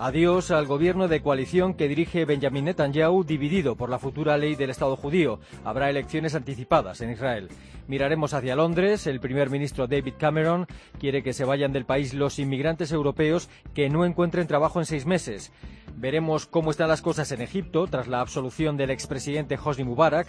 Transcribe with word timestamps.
Adiós 0.00 0.52
al 0.52 0.66
gobierno 0.66 1.08
de 1.08 1.22
coalición 1.22 1.74
que 1.74 1.88
dirige 1.88 2.24
Benjamin 2.24 2.66
Netanyahu, 2.66 3.24
dividido 3.24 3.74
por 3.74 3.90
la 3.90 3.98
futura 3.98 4.38
ley 4.38 4.54
del 4.54 4.70
Estado 4.70 4.94
judío. 4.94 5.40
Habrá 5.64 5.90
elecciones 5.90 6.36
anticipadas 6.36 7.00
en 7.00 7.10
Israel. 7.10 7.48
Miraremos 7.88 8.32
hacia 8.32 8.54
Londres. 8.54 9.08
El 9.08 9.18
primer 9.18 9.50
ministro 9.50 9.88
David 9.88 10.14
Cameron 10.16 10.68
quiere 11.00 11.24
que 11.24 11.32
se 11.32 11.44
vayan 11.44 11.72
del 11.72 11.84
país 11.84 12.14
los 12.14 12.38
inmigrantes 12.38 12.92
europeos 12.92 13.50
que 13.74 13.90
no 13.90 14.04
encuentren 14.04 14.46
trabajo 14.46 14.78
en 14.78 14.86
seis 14.86 15.04
meses. 15.04 15.50
Veremos 15.96 16.46
cómo 16.46 16.70
están 16.70 16.86
las 16.86 17.02
cosas 17.02 17.32
en 17.32 17.40
Egipto 17.40 17.88
tras 17.88 18.06
la 18.06 18.20
absolución 18.20 18.76
del 18.76 18.90
expresidente 18.90 19.58
Hosni 19.62 19.82
Mubarak 19.82 20.28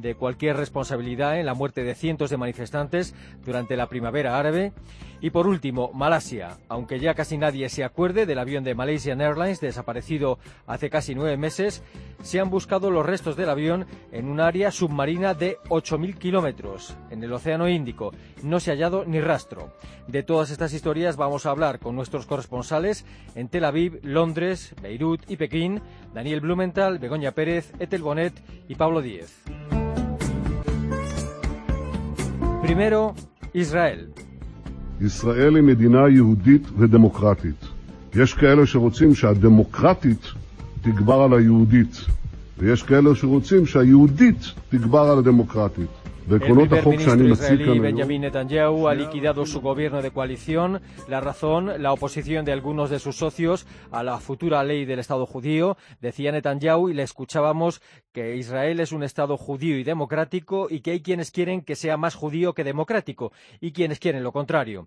de 0.00 0.14
cualquier 0.14 0.56
responsabilidad 0.56 1.38
en 1.38 1.46
la 1.46 1.54
muerte 1.54 1.82
de 1.82 1.94
cientos 1.94 2.30
de 2.30 2.36
manifestantes 2.36 3.14
durante 3.44 3.76
la 3.76 3.88
primavera 3.88 4.38
árabe. 4.38 4.72
Y 5.22 5.30
por 5.30 5.46
último, 5.46 5.90
Malasia. 5.92 6.56
Aunque 6.68 6.98
ya 6.98 7.14
casi 7.14 7.36
nadie 7.36 7.68
se 7.68 7.84
acuerde 7.84 8.24
del 8.24 8.38
avión 8.38 8.64
de 8.64 8.74
Malaysian 8.74 9.20
Airlines 9.20 9.60
desaparecido 9.60 10.38
hace 10.66 10.88
casi 10.88 11.14
nueve 11.14 11.36
meses, 11.36 11.82
se 12.22 12.40
han 12.40 12.48
buscado 12.48 12.90
los 12.90 13.04
restos 13.04 13.36
del 13.36 13.50
avión 13.50 13.86
en 14.12 14.28
un 14.28 14.40
área 14.40 14.70
submarina 14.70 15.34
de 15.34 15.58
8.000 15.68 16.16
kilómetros 16.16 16.96
en 17.10 17.22
el 17.22 17.32
Océano 17.32 17.68
Índico. 17.68 18.12
No 18.42 18.60
se 18.60 18.70
ha 18.70 18.74
hallado 18.74 19.04
ni 19.04 19.20
rastro. 19.20 19.74
De 20.06 20.22
todas 20.22 20.50
estas 20.50 20.72
historias 20.72 21.16
vamos 21.16 21.44
a 21.44 21.50
hablar 21.50 21.78
con 21.78 21.94
nuestros 21.94 22.26
corresponsales 22.26 23.04
en 23.34 23.48
Tel 23.48 23.64
Aviv, 23.64 24.00
Londres, 24.02 24.74
Beirut 24.82 25.22
y 25.28 25.36
Pekín, 25.36 25.82
Daniel 26.14 26.40
Blumenthal, 26.40 26.98
Begoña 26.98 27.32
Pérez, 27.32 27.72
Etel 27.78 28.02
Bonet 28.02 28.32
y 28.68 28.74
Pablo 28.74 29.02
Díez. 29.02 29.44
Primero, 32.70 33.14
Israel. 33.54 34.22
ישראל 35.00 35.56
היא 35.56 35.64
מדינה 35.64 36.08
יהודית 36.08 36.62
ודמוקרטית. 36.78 37.64
יש 38.14 38.34
כאלה 38.34 38.66
שרוצים 38.66 39.14
שהדמוקרטית 39.14 40.26
תגבר 40.82 41.14
על 41.22 41.32
היהודית, 41.34 41.96
ויש 42.58 42.82
כאלה 42.82 43.14
שרוצים 43.14 43.66
שהיהודית 43.66 44.40
תגבר 44.68 45.00
על 45.00 45.18
הדמוקרטית. 45.18 45.99
El 46.30 46.38
primer 46.38 46.70
ministro 46.70 47.26
israelí 47.26 47.80
Benjamin 47.80 48.20
Netanyahu 48.20 48.86
ha 48.86 48.94
liquidado 48.94 49.44
su 49.46 49.60
gobierno 49.60 50.00
de 50.00 50.12
coalición. 50.12 50.80
La 51.08 51.20
razón, 51.20 51.82
la 51.82 51.92
oposición 51.92 52.44
de 52.44 52.52
algunos 52.52 52.88
de 52.88 53.00
sus 53.00 53.16
socios 53.16 53.66
a 53.90 54.04
la 54.04 54.16
futura 54.18 54.62
ley 54.62 54.84
del 54.84 55.00
Estado 55.00 55.26
judío. 55.26 55.76
Decía 56.00 56.30
Netanyahu 56.30 56.88
y 56.88 56.94
le 56.94 57.02
escuchábamos 57.02 57.82
que 58.12 58.36
Israel 58.36 58.78
es 58.78 58.92
un 58.92 59.02
Estado 59.02 59.36
judío 59.36 59.76
y 59.76 59.82
democrático 59.82 60.68
y 60.70 60.82
que 60.82 60.92
hay 60.92 61.02
quienes 61.02 61.32
quieren 61.32 61.62
que 61.62 61.74
sea 61.74 61.96
más 61.96 62.14
judío 62.14 62.52
que 62.52 62.62
democrático 62.62 63.32
y 63.60 63.72
quienes 63.72 63.98
quieren 63.98 64.22
lo 64.22 64.30
contrario. 64.30 64.86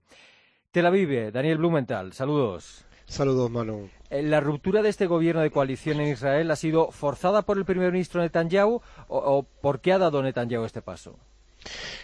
Tel 0.72 0.86
Aviv, 0.86 1.34
Daniel 1.34 1.58
Blumenthal, 1.58 2.14
saludos. 2.14 2.86
Saludos, 3.06 3.52
Manu. 3.52 3.90
¿La 4.10 4.40
ruptura 4.40 4.82
de 4.82 4.88
este 4.88 5.08
gobierno 5.08 5.42
de 5.42 5.52
coalición 5.52 6.00
en 6.00 6.08
Israel 6.08 6.50
ha 6.52 6.56
sido 6.56 6.90
forzada 6.92 7.42
por 7.42 7.58
el 7.58 7.66
primer 7.66 7.92
ministro 7.92 8.22
Netanyahu 8.22 8.76
o, 8.76 9.18
o 9.18 9.44
por 9.44 9.82
qué 9.82 9.92
ha 9.92 9.98
dado 9.98 10.24
Netanyahu 10.24 10.64
este 10.64 10.82
paso? 10.82 11.20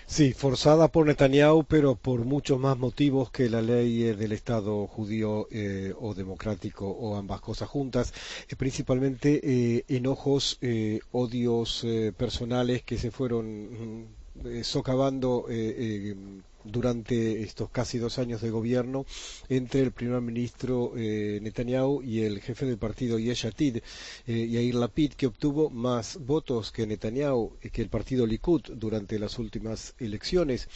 Sí, 0.06 0.34
forzada 0.34 0.88
por 0.88 1.06
Netanyahu, 1.06 1.64
pero 1.64 1.96
por 1.96 2.26
muchos 2.26 2.60
más 2.60 2.78
motivos 2.78 3.30
que 3.32 3.50
la 3.50 3.62
ley 3.62 4.04
del 4.04 4.32
Estado 4.32 4.88
judío 4.88 5.48
eh, 5.52 5.94
o 6.00 6.14
democrático 6.14 6.88
o 6.90 7.16
ambas 7.16 7.42
cosas 7.42 7.70
juntas, 7.70 8.14
eh, 8.50 8.56
principalmente 8.56 9.40
eh, 9.44 9.86
enojos, 9.88 10.60
odios 11.12 11.86
personales 12.18 12.84
que 12.84 12.98
se 12.98 13.12
fueron 13.12 14.08
socavando 14.64 15.46
durante 16.64 17.42
estos 17.42 17.70
casi 17.70 17.98
dos 17.98 18.20
años 18.20 18.42
de 18.42 18.50
gobierno 18.50 19.06
entre 19.50 19.82
el 19.82 19.92
primer 19.92 20.22
ministro 20.22 20.94
eh, 20.96 21.40
Netanyahu 21.42 22.02
y 22.04 22.22
el 22.22 22.42
jefe 22.42 22.66
del 22.66 22.78
partido 22.78 23.18
Yesh 23.20 23.46
Atid, 23.48 23.78
eh, 24.28 24.48
Yair 24.48 24.76
Lapid, 24.76 25.14
que 25.14 25.28
obtuvo 25.28 25.70
más 25.70 26.18
votos 26.20 26.72
que 26.72 26.86
Netanyahu, 26.88 27.54
eh, 27.62 27.70
que 27.70 27.82
el 27.82 27.90
partido 27.90 28.26
Likud 28.26 28.62
durante 28.76 29.20
las 29.20 29.40
últimas 29.40 29.96
elecciones. 30.00 30.68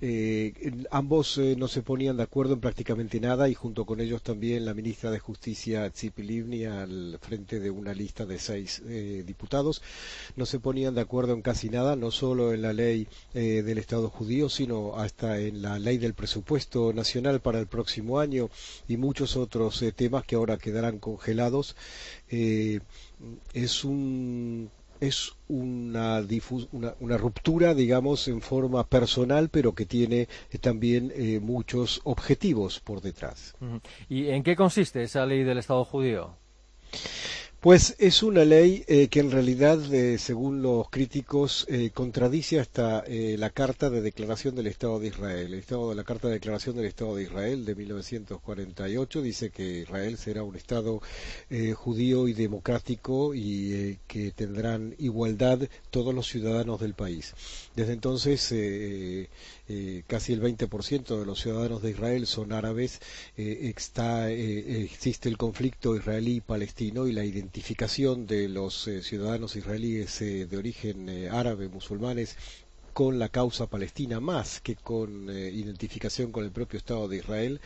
Eh, 0.00 0.52
ambos 0.90 1.38
no 1.56 1.68
se 1.68 1.82
ponían 1.82 2.16
de 2.16 2.22
acuerdo 2.22 2.54
en 2.54 2.60
prácticamente 2.60 3.20
nada 3.20 3.48
y 3.48 3.54
junto 3.54 3.84
con 3.84 4.00
ellos 4.00 4.22
también 4.22 4.64
la 4.64 4.74
ministra 4.74 5.10
de 5.10 5.18
Justicia 5.18 5.90
Tzipi 5.90 6.22
Livni 6.22 6.64
al 6.64 7.18
frente 7.20 7.58
de 7.60 7.70
una 7.70 7.92
lista 7.94 8.24
de 8.24 8.38
seis 8.38 8.82
diputados 9.24 9.82
no 10.36 10.46
se 10.46 10.60
ponían 10.60 10.94
de 10.94 11.00
acuerdo 11.00 11.32
en 11.32 11.42
casi 11.42 11.68
nada, 11.68 11.96
no 11.96 12.10
solo 12.10 12.52
en 12.52 12.62
la 12.62 12.72
ley 12.72 13.08
del 13.32 13.78
Estado 13.78 14.08
judío, 14.08 14.48
sino 14.48 14.96
hasta 14.96 15.38
en 15.40 15.62
la 15.62 15.78
ley 15.78 15.98
del 15.98 16.14
presupuesto 16.14 16.92
nacional 16.92 17.40
para 17.40 17.58
el 17.58 17.66
próximo 17.66 18.20
año 18.20 18.50
y 18.88 18.96
muchos 18.96 19.36
otros 19.36 19.80
eh, 19.82 19.92
temas 19.92 20.24
que 20.24 20.36
ahora 20.36 20.58
quedarán 20.58 20.98
congelados. 20.98 21.76
Eh, 22.30 22.80
es 23.52 23.84
un 23.84 24.70
es 25.00 25.32
una, 25.48 26.22
una, 27.00 27.16
ruptura, 27.16 27.74
digamos, 27.74 28.28
en 28.28 28.40
forma 28.40 28.86
personal, 28.86 29.48
pero 29.48 29.74
que 29.74 29.86
tiene 29.86 30.28
eh, 30.50 30.58
también 30.58 31.12
muchos 31.42 32.00
objetivos 32.04 32.80
por 32.80 33.00
detrás. 33.00 33.54
¿Y 34.08 34.28
en 34.28 34.42
qué 34.42 34.56
consiste 34.56 35.02
esa 35.02 35.26
ley 35.26 35.44
del 35.44 35.58
Estado 35.58 35.84
judío? 35.84 36.36
Pues 37.60 37.96
es 37.98 38.22
una 38.22 38.44
ley 38.44 38.84
eh, 38.86 39.08
que 39.08 39.18
en 39.18 39.32
realidad, 39.32 39.92
eh, 39.92 40.18
según 40.18 40.62
los 40.62 40.88
críticos, 40.90 41.66
eh, 41.68 41.90
contradice 41.92 42.60
hasta 42.60 43.02
la 43.08 43.50
Carta 43.50 43.90
de 43.90 44.00
Declaración 44.00 44.54
del 44.54 44.68
Estado 44.68 45.00
de 45.00 45.08
Israel. 45.08 45.46
El 45.46 45.58
Estado, 45.58 45.92
la 45.92 46.04
Carta 46.04 46.28
de 46.28 46.34
Declaración 46.34 46.76
del 46.76 46.84
Estado 46.84 47.16
de 47.16 47.24
Israel 47.24 47.64
de 47.64 47.74
1948 47.74 49.22
dice 49.22 49.50
que 49.50 49.80
Israel 49.80 50.16
será 50.18 50.44
un 50.44 50.54
Estado 50.54 51.02
judío 51.74 52.28
y 52.28 52.32
democrático 52.32 53.34
y 53.34 53.98
que 54.06 54.30
tendrán 54.30 54.94
igualdad 54.98 55.60
todos 55.90 56.14
los 56.14 56.28
ciudadanos 56.28 56.78
del 56.80 56.94
país. 56.94 57.34
Desde 57.74 57.92
entonces 57.94 58.52
eh, 59.68 60.02
casi 60.06 60.32
el 60.32 60.40
20% 60.42 61.18
de 61.18 61.26
los 61.26 61.40
ciudadanos 61.40 61.82
de 61.82 61.90
Israel 61.90 62.26
son 62.26 62.52
árabes, 62.52 63.00
eh, 63.36 63.72
está, 63.76 64.30
eh, 64.30 64.82
existe 64.82 65.28
el 65.28 65.36
conflicto 65.36 65.94
israelí-palestino 65.94 67.06
y 67.06 67.12
la 67.12 67.24
identificación 67.24 68.26
de 68.26 68.48
los 68.48 68.88
ciudadanos 69.02 69.56
israelíes 69.56 70.18
de 70.20 70.56
origen 70.56 71.08
árabe, 71.30 71.68
musulmanes, 71.68 72.36
con 72.98 73.20
la 73.20 73.28
causa 73.28 73.68
palestina 73.68 74.18
más 74.18 74.60
que 74.60 74.74
con 74.74 75.30
identificación 75.30 76.32
con 76.32 76.42
el 76.42 76.50
propio 76.50 76.78
Estado 76.78 77.06
de 77.06 77.18
Israel 77.18 77.60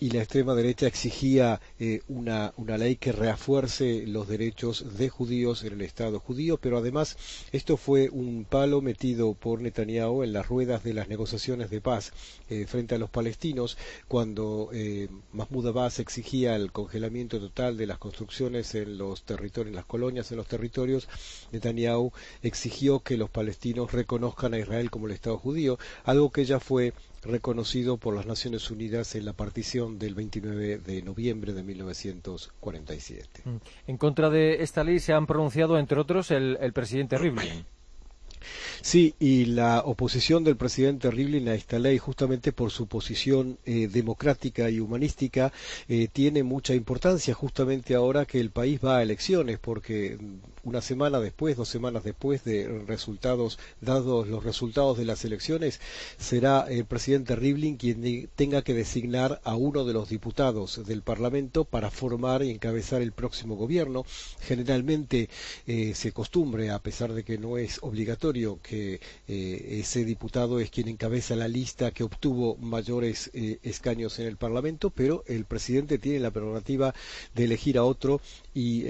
y 0.00 0.10
la 0.10 0.20
extrema 0.20 0.54
derecha 0.54 0.86
exigía 0.86 1.60
eh, 1.78 2.02
una, 2.08 2.52
una, 2.56 2.76
ley 2.76 2.96
que 2.96 3.12
refuerce 3.12 4.06
los 4.06 4.28
derechos 4.28 4.98
de 4.98 5.08
judíos 5.08 5.64
en 5.64 5.74
el 5.74 5.82
Estado 5.82 6.20
judío, 6.20 6.58
pero 6.58 6.78
además 6.78 7.16
esto 7.52 7.76
fue 7.76 8.10
un 8.10 8.44
palo 8.44 8.82
metido 8.82 9.32
por 9.34 9.60
Netanyahu 9.60 10.22
en 10.22 10.32
las 10.32 10.48
ruedas 10.48 10.84
de 10.84 10.92
las 10.92 11.08
negociaciones 11.08 11.70
de 11.70 11.80
paz 11.80 12.12
eh, 12.50 12.66
frente 12.66 12.94
a 12.94 12.98
los 12.98 13.10
palestinos, 13.10 13.78
cuando 14.08 14.68
eh, 14.72 15.08
Mahmoud 15.32 15.68
Abbas 15.68 15.98
exigía 15.98 16.56
el 16.56 16.72
congelamiento 16.72 17.40
total 17.40 17.76
de 17.76 17.86
las 17.86 17.98
construcciones 17.98 18.74
en 18.74 18.98
los 18.98 19.22
territorios, 19.22 19.70
en 19.70 19.76
las 19.76 19.86
colonias, 19.86 20.30
en 20.30 20.36
los 20.36 20.46
territorios, 20.46 21.08
Netanyahu 21.52 22.12
exigió 22.42 23.00
que 23.00 23.16
los 23.16 23.30
palestinos 23.30 23.85
reconozcan 23.92 24.54
a 24.54 24.58
Israel 24.58 24.90
como 24.90 25.06
el 25.06 25.12
Estado 25.12 25.38
judío, 25.38 25.78
algo 26.04 26.30
que 26.30 26.44
ya 26.44 26.60
fue 26.60 26.92
reconocido 27.26 27.96
por 27.96 28.14
las 28.14 28.26
Naciones 28.26 28.70
Unidas 28.70 29.14
en 29.14 29.24
la 29.24 29.32
partición 29.32 29.98
del 29.98 30.14
29 30.14 30.78
de 30.78 31.02
noviembre 31.02 31.52
de 31.52 31.62
1947. 31.62 33.42
Mm. 33.44 33.56
En 33.88 33.96
contra 33.96 34.30
de 34.30 34.62
esta 34.62 34.84
ley 34.84 35.00
se 35.00 35.12
han 35.12 35.26
pronunciado, 35.26 35.78
entre 35.78 36.00
otros, 36.00 36.30
el, 36.30 36.72
presidente 36.72 37.18
Rivlin. 37.18 37.64
Sí, 38.80 39.14
y 39.18 39.46
la 39.46 39.80
oposición 39.84 40.44
del 40.44 40.56
presidente 40.56 41.10
Rivlin 41.10 41.48
a 41.48 41.54
esta 41.54 41.78
ley, 41.78 41.98
justamente 41.98 42.52
por 42.52 42.70
su 42.70 42.86
posición 42.86 43.58
eh, 43.64 43.88
democrática 43.88 44.70
y 44.70 44.78
humanística, 44.78 45.52
eh, 45.88 46.08
tiene 46.12 46.42
mucha 46.42 46.74
importancia 46.74 47.34
justamente 47.34 47.94
ahora 47.94 48.24
que 48.24 48.38
el 48.38 48.50
país 48.50 48.78
va 48.84 48.98
a 48.98 49.02
elecciones, 49.02 49.58
porque 49.58 50.18
una 50.66 50.80
semana 50.80 51.20
después, 51.20 51.56
dos 51.56 51.68
semanas 51.68 52.02
después 52.02 52.42
de 52.42 52.66
resultados, 52.88 53.56
dados 53.80 54.26
los 54.26 54.42
resultados 54.42 54.98
de 54.98 55.04
las 55.04 55.24
elecciones, 55.24 55.80
será 56.18 56.66
el 56.68 56.84
presidente 56.84 57.36
Rivlin 57.36 57.76
quien 57.76 58.28
tenga 58.34 58.62
que 58.62 58.74
designar 58.74 59.40
a 59.44 59.54
uno 59.54 59.84
de 59.84 59.92
los 59.92 60.08
diputados 60.08 60.84
del 60.84 61.02
Parlamento 61.02 61.64
para 61.64 61.92
formar 61.92 62.42
y 62.42 62.50
encabezar 62.50 63.00
el 63.00 63.12
próximo 63.12 63.54
gobierno. 63.54 64.04
Generalmente 64.40 65.28
eh, 65.68 65.94
se 65.94 66.10
costumbre, 66.10 66.70
a 66.70 66.80
pesar 66.80 67.12
de 67.12 67.22
que 67.22 67.38
no 67.38 67.58
es 67.58 67.78
obligatorio, 67.82 68.58
que 68.60 69.00
eh, 69.28 69.78
ese 69.80 70.04
diputado 70.04 70.58
es 70.58 70.70
quien 70.70 70.88
encabeza 70.88 71.36
la 71.36 71.46
lista 71.46 71.92
que 71.92 72.02
obtuvo 72.02 72.56
mayores 72.56 73.30
eh, 73.34 73.60
escaños 73.62 74.18
en 74.18 74.26
el 74.26 74.36
Parlamento, 74.36 74.90
pero 74.90 75.22
el 75.28 75.44
presidente 75.44 75.98
tiene 75.98 76.18
la 76.18 76.32
prerrogativa 76.32 76.92
de 77.36 77.44
elegir 77.44 77.78
a 77.78 77.84
otro 77.84 78.20
y 78.52 78.84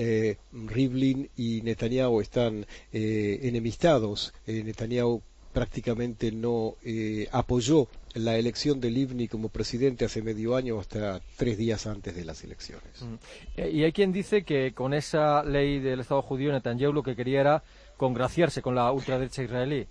Rivlin 0.52 1.28
y 1.36 1.60
Netanyahu 1.66 2.20
están 2.20 2.66
enemistados. 2.92 4.32
Netanyahu 4.46 5.22
prácticamente 5.56 6.32
no 6.32 6.74
eh, 6.84 7.28
apoyó 7.32 7.88
la 8.12 8.36
elección 8.36 8.78
de 8.78 8.90
Livni 8.90 9.26
como 9.26 9.48
presidente 9.48 10.04
hace 10.04 10.20
medio 10.20 10.54
año 10.54 10.78
hasta 10.78 11.22
tres 11.38 11.56
días 11.56 11.86
antes 11.86 12.14
de 12.14 12.26
las 12.26 12.44
elecciones. 12.44 13.00
Mm. 13.00 13.14
Eh, 13.56 13.70
y 13.70 13.84
hay 13.84 13.92
quien 13.92 14.12
dice 14.12 14.42
que 14.42 14.74
con 14.74 14.92
esa 14.92 15.42
ley 15.44 15.80
del 15.80 16.00
Estado 16.00 16.20
judío 16.20 16.52
Netanyahu 16.52 16.92
lo 16.92 17.02
que 17.02 17.16
quería 17.16 17.40
era 17.40 17.62
congraciarse 17.96 18.60
con 18.60 18.74
la 18.74 18.92
ultraderecha 18.92 19.44
israelí. 19.44 19.86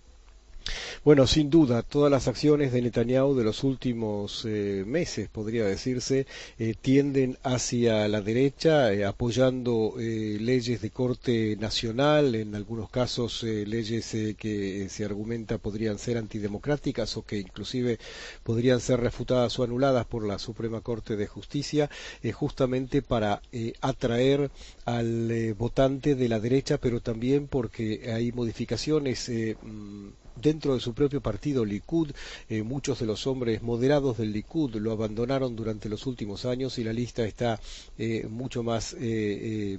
Bueno, 1.04 1.28
sin 1.28 1.52
duda, 1.52 1.84
todas 1.84 2.10
las 2.10 2.28
acciones 2.28 2.72
de 2.74 2.82
Netanyahu 2.82 3.36
de 3.36 3.44
los 3.44 3.64
últimos 3.64 4.44
eh, 4.46 4.84
meses, 4.88 5.30
podría 5.30 5.64
decirse, 5.66 6.26
eh, 6.58 6.74
tienden 6.82 7.38
hacia 7.44 8.08
la 8.08 8.22
derecha, 8.22 8.92
eh, 8.92 9.06
apoyando 9.06 9.94
leyes 9.98 10.82
de 10.82 10.90
corte 10.90 11.56
nacional, 11.58 12.34
en 12.34 12.56
algunos 12.56 12.90
casos 12.90 13.44
leyes 13.44 14.10
que 14.38 14.88
se 14.90 15.06
argumenta 15.06 15.60
podrían 15.60 16.00
ser 16.00 16.18
antidemocráticas 16.18 17.18
o 17.18 17.24
que 17.24 17.38
inclusive 17.38 18.00
podrían 18.44 18.80
ser 18.80 19.00
refutadas 19.00 19.60
o 19.60 19.64
anuladas 19.64 20.08
por 20.08 20.26
la 20.26 20.40
Suprema 20.40 20.82
Corte 20.82 21.16
de 21.16 21.28
Justicia, 21.28 21.90
justamente 22.34 23.04
para 23.04 23.42
atraer 23.82 24.50
al 24.86 25.54
votante 25.54 26.16
de 26.16 26.30
la 26.30 26.40
derecha, 26.40 26.80
pero 26.80 27.00
también 27.02 27.48
porque 27.48 28.12
hay 28.12 28.32
modificaciones 28.32 29.30
mm, 29.30 30.25
dentro 30.36 30.74
de 30.74 30.80
su 30.80 30.94
propio 30.94 31.22
partido 31.22 31.66
Likud, 31.66 32.12
eh, 32.50 32.64
muchos 32.64 33.00
de 33.00 33.06
los 33.06 33.28
hombres 33.28 33.62
moderados 33.62 34.18
del 34.18 34.32
Likud 34.32 34.76
lo 34.76 34.92
abandonaron 34.92 35.56
durante 35.56 35.90
los 35.90 36.06
últimos 36.06 36.46
años 36.46 36.78
y 36.78 36.84
la 36.84 36.94
lista 36.94 37.26
está 37.26 37.60
eh, 37.98 38.28
mucho 38.30 38.64
más 38.64 38.96
eh, 39.00 39.78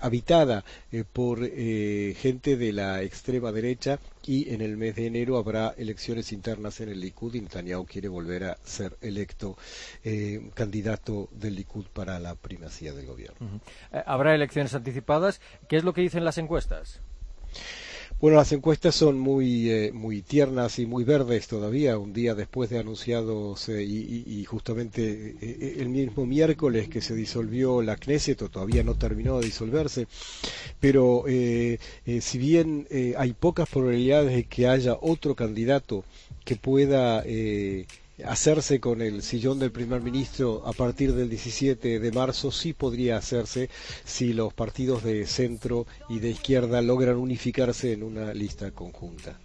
habitada 0.00 0.64
por 1.12 1.48
gente 1.48 2.56
de 2.56 2.72
la 2.72 3.02
extrema 3.02 3.52
derecha 3.52 4.00
y 4.26 4.52
en 4.52 4.60
el 4.60 4.76
mes 4.76 4.96
de 4.96 5.06
enero 5.06 5.38
habrá 5.38 5.72
elecciones 5.78 6.32
internas 6.32 6.80
en 6.80 6.88
el 6.90 7.00
Likud 7.00 7.34
y 7.34 7.40
Netanyahu 7.40 7.86
quiere 7.86 8.08
volver 8.08 8.44
a 8.44 8.58
ser 8.64 8.98
electo 9.00 9.56
candidato 10.52 11.28
del 11.32 11.54
Likud 11.54 11.86
para 11.92 12.18
la 12.18 12.34
primacía 12.34 12.92
del 12.92 13.06
gobierno. 13.06 13.60
Habrá 14.04 14.34
elecciones 14.34 14.74
anticipadas. 14.74 15.40
¿Qué 15.68 15.76
es 15.76 15.84
lo 15.84 15.94
que 15.94 16.02
dicen 16.02 16.24
las 16.24 16.38
encuestas? 16.38 17.00
Bueno, 18.18 18.38
las 18.38 18.50
encuestas 18.52 18.94
son 18.94 19.18
muy, 19.18 19.70
eh, 19.70 19.92
muy 19.92 20.22
tiernas 20.22 20.78
y 20.78 20.86
muy 20.86 21.04
verdes 21.04 21.48
todavía, 21.48 21.98
un 21.98 22.14
día 22.14 22.34
después 22.34 22.70
de 22.70 22.78
anunciados 22.78 23.68
eh, 23.68 23.84
y, 23.84 24.42
justamente 24.46 25.36
eh, 25.38 25.76
el 25.80 25.90
mismo 25.90 26.24
miércoles 26.24 26.88
que 26.88 27.02
se 27.02 27.14
disolvió 27.14 27.82
la 27.82 27.96
Knesset, 27.96 28.40
o 28.40 28.48
todavía 28.48 28.82
no 28.82 28.94
terminó 28.94 29.38
de 29.38 29.44
disolverse, 29.44 30.06
pero 30.80 31.24
si 31.26 32.38
bien 32.38 32.88
hay 33.18 33.34
pocas 33.34 33.68
probabilidades 33.68 34.34
de 34.34 34.44
que 34.44 34.66
haya 34.66 34.96
otro 34.98 35.34
candidato 35.34 36.02
que 36.42 36.56
pueda 36.56 37.22
hacerse 38.24 38.80
con 38.80 39.02
el 39.02 39.22
sillón 39.22 39.58
del 39.58 39.72
primer 39.72 40.00
ministro 40.00 40.62
a 40.66 40.72
partir 40.72 41.12
del 41.14 41.28
17 41.28 42.00
de 42.00 42.12
marzo 42.12 42.50
sí 42.50 42.72
podría 42.72 43.16
hacerse 43.16 43.68
si 44.04 44.32
los 44.32 44.54
partidos 44.54 45.02
de 45.02 45.26
centro 45.26 45.86
y 46.08 46.20
de 46.20 46.30
izquierda 46.30 46.80
logran 46.82 47.16
unificarse 47.16 47.92
en 47.92 48.02
una 48.02 48.32
lista 48.32 48.70
conjunta. 48.70 49.38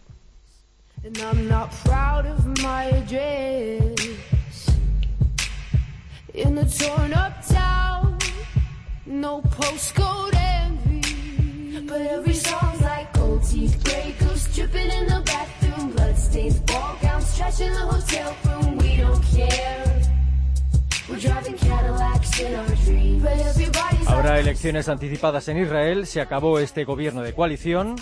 Habrá 24.08 24.40
elecciones 24.40 24.88
anticipadas 24.90 25.48
en 25.48 25.58
Israel, 25.58 26.08
se 26.08 26.22
acabó 26.22 26.60
este 26.60 26.86
gobierno 26.86 27.22
de 27.22 27.34
coalición. 27.34 27.96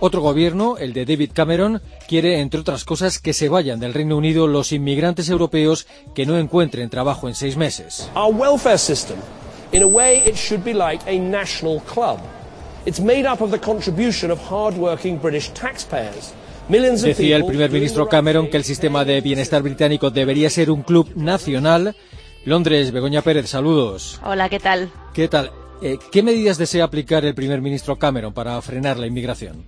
Otro 0.00 0.20
gobierno, 0.20 0.78
el 0.78 0.92
de 0.94 1.04
David 1.04 1.30
Cameron, 1.32 1.80
quiere, 2.08 2.40
entre 2.40 2.60
otras 2.60 2.84
cosas, 2.84 3.20
que 3.20 3.32
se 3.32 3.48
vayan 3.48 3.78
del 3.78 3.94
Reino 3.94 4.16
Unido 4.16 4.48
los 4.48 4.72
inmigrantes 4.72 5.28
europeos 5.28 5.86
que 6.14 6.26
no 6.26 6.36
encuentren 6.38 6.90
trabajo 6.90 7.28
en 7.28 7.34
seis 7.34 7.56
meses. 7.56 8.10
Our 8.16 8.34
welfare 8.34 8.78
system, 8.78 9.18
in 9.70 9.82
a 9.82 9.86
way, 9.86 10.22
it 10.26 10.34
should 10.34 10.64
be 10.64 10.74
like 10.74 11.02
a 11.06 11.18
national 11.18 11.80
club. 11.82 12.18
It's 12.84 13.00
made 13.00 13.28
up 13.28 13.40
of 13.40 13.52
the 13.52 13.60
contribution 13.60 14.32
of 14.32 14.40
hard-working 14.40 15.18
British 15.18 15.50
taxpayers. 15.50 16.34
Decía 16.68 17.36
el 17.36 17.44
primer 17.44 17.70
ministro 17.70 18.08
Cameron 18.08 18.48
que 18.48 18.56
el 18.56 18.64
sistema 18.64 19.04
de 19.04 19.20
bienestar 19.20 19.62
británico 19.62 20.10
debería 20.10 20.48
ser 20.48 20.70
un 20.70 20.82
club 20.82 21.10
nacional. 21.14 21.94
Londres, 22.44 22.92
Begoña 22.92 23.22
Pérez, 23.22 23.48
saludos. 23.48 24.20
Hola, 24.24 24.48
¿qué 24.48 24.58
tal? 24.58 24.90
¿Qué 25.12 25.28
tal? 25.28 25.50
Eh, 25.84 25.98
¿Qué 26.12 26.22
medidas 26.22 26.58
desea 26.58 26.84
aplicar 26.84 27.24
el 27.24 27.34
primer 27.34 27.60
ministro 27.60 27.98
Cameron 27.98 28.32
para 28.32 28.62
frenar 28.62 28.98
la 28.98 29.08
inmigración? 29.08 29.66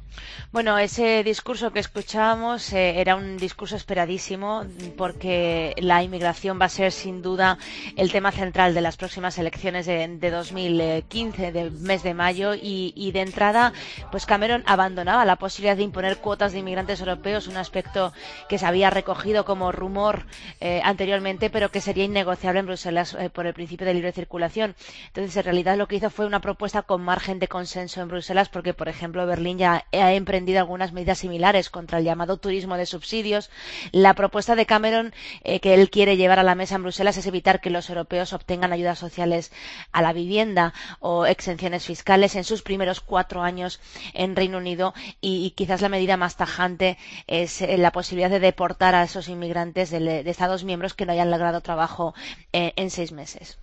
Bueno, 0.52 0.78
ese 0.78 1.24
discurso 1.24 1.72
que 1.72 1.80
escuchábamos 1.80 2.72
eh, 2.72 3.00
era 3.00 3.16
un 3.16 3.36
discurso 3.36 3.74
esperadísimo 3.74 4.64
porque 4.96 5.74
la 5.78 6.04
inmigración 6.04 6.60
va 6.60 6.66
a 6.66 6.68
ser 6.68 6.92
sin 6.92 7.22
duda 7.22 7.58
el 7.96 8.12
tema 8.12 8.30
central 8.30 8.72
de 8.72 8.80
las 8.80 8.96
próximas 8.96 9.36
elecciones 9.38 9.86
de, 9.86 10.30
2015, 10.30 11.50
del 11.50 11.72
mes 11.72 12.04
de 12.04 12.14
mayo, 12.14 12.52
y, 12.54 13.10
de 13.10 13.20
entrada, 13.20 13.72
pues 14.12 14.24
Cameron 14.26 14.62
abandonaba 14.66 15.24
la 15.24 15.34
posibilidad 15.34 15.76
de 15.76 15.82
imponer 15.82 16.18
cuotas 16.18 16.52
de 16.52 16.60
inmigrantes 16.60 17.00
europeos, 17.00 17.48
un 17.48 17.56
aspecto 17.56 18.12
que 18.48 18.58
se 18.58 18.66
había 18.66 18.90
recogido 18.90 19.44
como 19.44 19.72
rumor 19.72 20.26
eh, 20.60 20.80
anteriormente, 20.84 21.50
pero 21.50 21.72
que 21.72 21.80
sería 21.80 22.04
innegociable 22.04 22.60
en 22.60 22.66
Bruselas 22.66 23.16
por 23.32 23.48
el 23.48 23.54
principio 23.54 23.86
de 23.86 23.94
libre 23.94 24.12
circulación. 24.12 24.76
Entonces, 25.08 25.36
en 25.36 25.42
realidad, 25.42 25.76
lo 25.76 25.88
que 25.88 26.03
fue 26.10 26.26
una 26.26 26.40
propuesta 26.40 26.82
con 26.82 27.02
margen 27.02 27.38
de 27.38 27.48
consenso 27.48 28.00
en 28.00 28.08
Bruselas 28.08 28.48
porque, 28.48 28.74
por 28.74 28.88
ejemplo, 28.88 29.26
Berlín 29.26 29.58
ya 29.58 29.86
ha 29.92 30.12
emprendido 30.12 30.58
algunas 30.58 30.92
medidas 30.92 31.18
similares 31.18 31.70
contra 31.70 31.98
el 31.98 32.04
llamado 32.04 32.36
turismo 32.36 32.76
de 32.76 32.86
subsidios. 32.86 33.50
La 33.92 34.14
propuesta 34.14 34.54
de 34.54 34.66
Cameron 34.66 35.14
eh, 35.42 35.60
que 35.60 35.74
él 35.74 35.90
quiere 35.90 36.16
llevar 36.16 36.38
a 36.38 36.42
la 36.42 36.54
mesa 36.54 36.76
en 36.76 36.82
Bruselas 36.82 37.16
es 37.16 37.26
evitar 37.26 37.60
que 37.60 37.70
los 37.70 37.88
europeos 37.88 38.32
obtengan 38.32 38.72
ayudas 38.72 38.98
sociales 38.98 39.52
a 39.92 40.02
la 40.02 40.12
vivienda 40.12 40.74
o 41.00 41.26
exenciones 41.26 41.84
fiscales 41.84 42.34
en 42.36 42.44
sus 42.44 42.62
primeros 42.62 43.00
cuatro 43.00 43.42
años 43.42 43.80
en 44.12 44.36
Reino 44.36 44.58
Unido 44.58 44.94
y, 45.20 45.50
quizás 45.50 45.80
la 45.80 45.88
medida 45.88 46.16
más 46.16 46.36
tajante 46.36 46.98
es 47.26 47.62
eh, 47.62 47.78
la 47.78 47.92
posibilidad 47.92 48.30
de 48.30 48.40
deportar 48.40 48.94
a 48.94 49.04
esos 49.04 49.28
inmigrantes 49.28 49.90
de, 49.90 50.24
Estados 50.34 50.64
miembros 50.64 50.94
que 50.94 51.06
no 51.06 51.12
hayan 51.12 51.30
logrado 51.30 51.60
trabajo 51.60 52.14
eh, 52.52 52.72
en 52.76 52.90
seis 52.90 53.12
meses. 53.12 53.58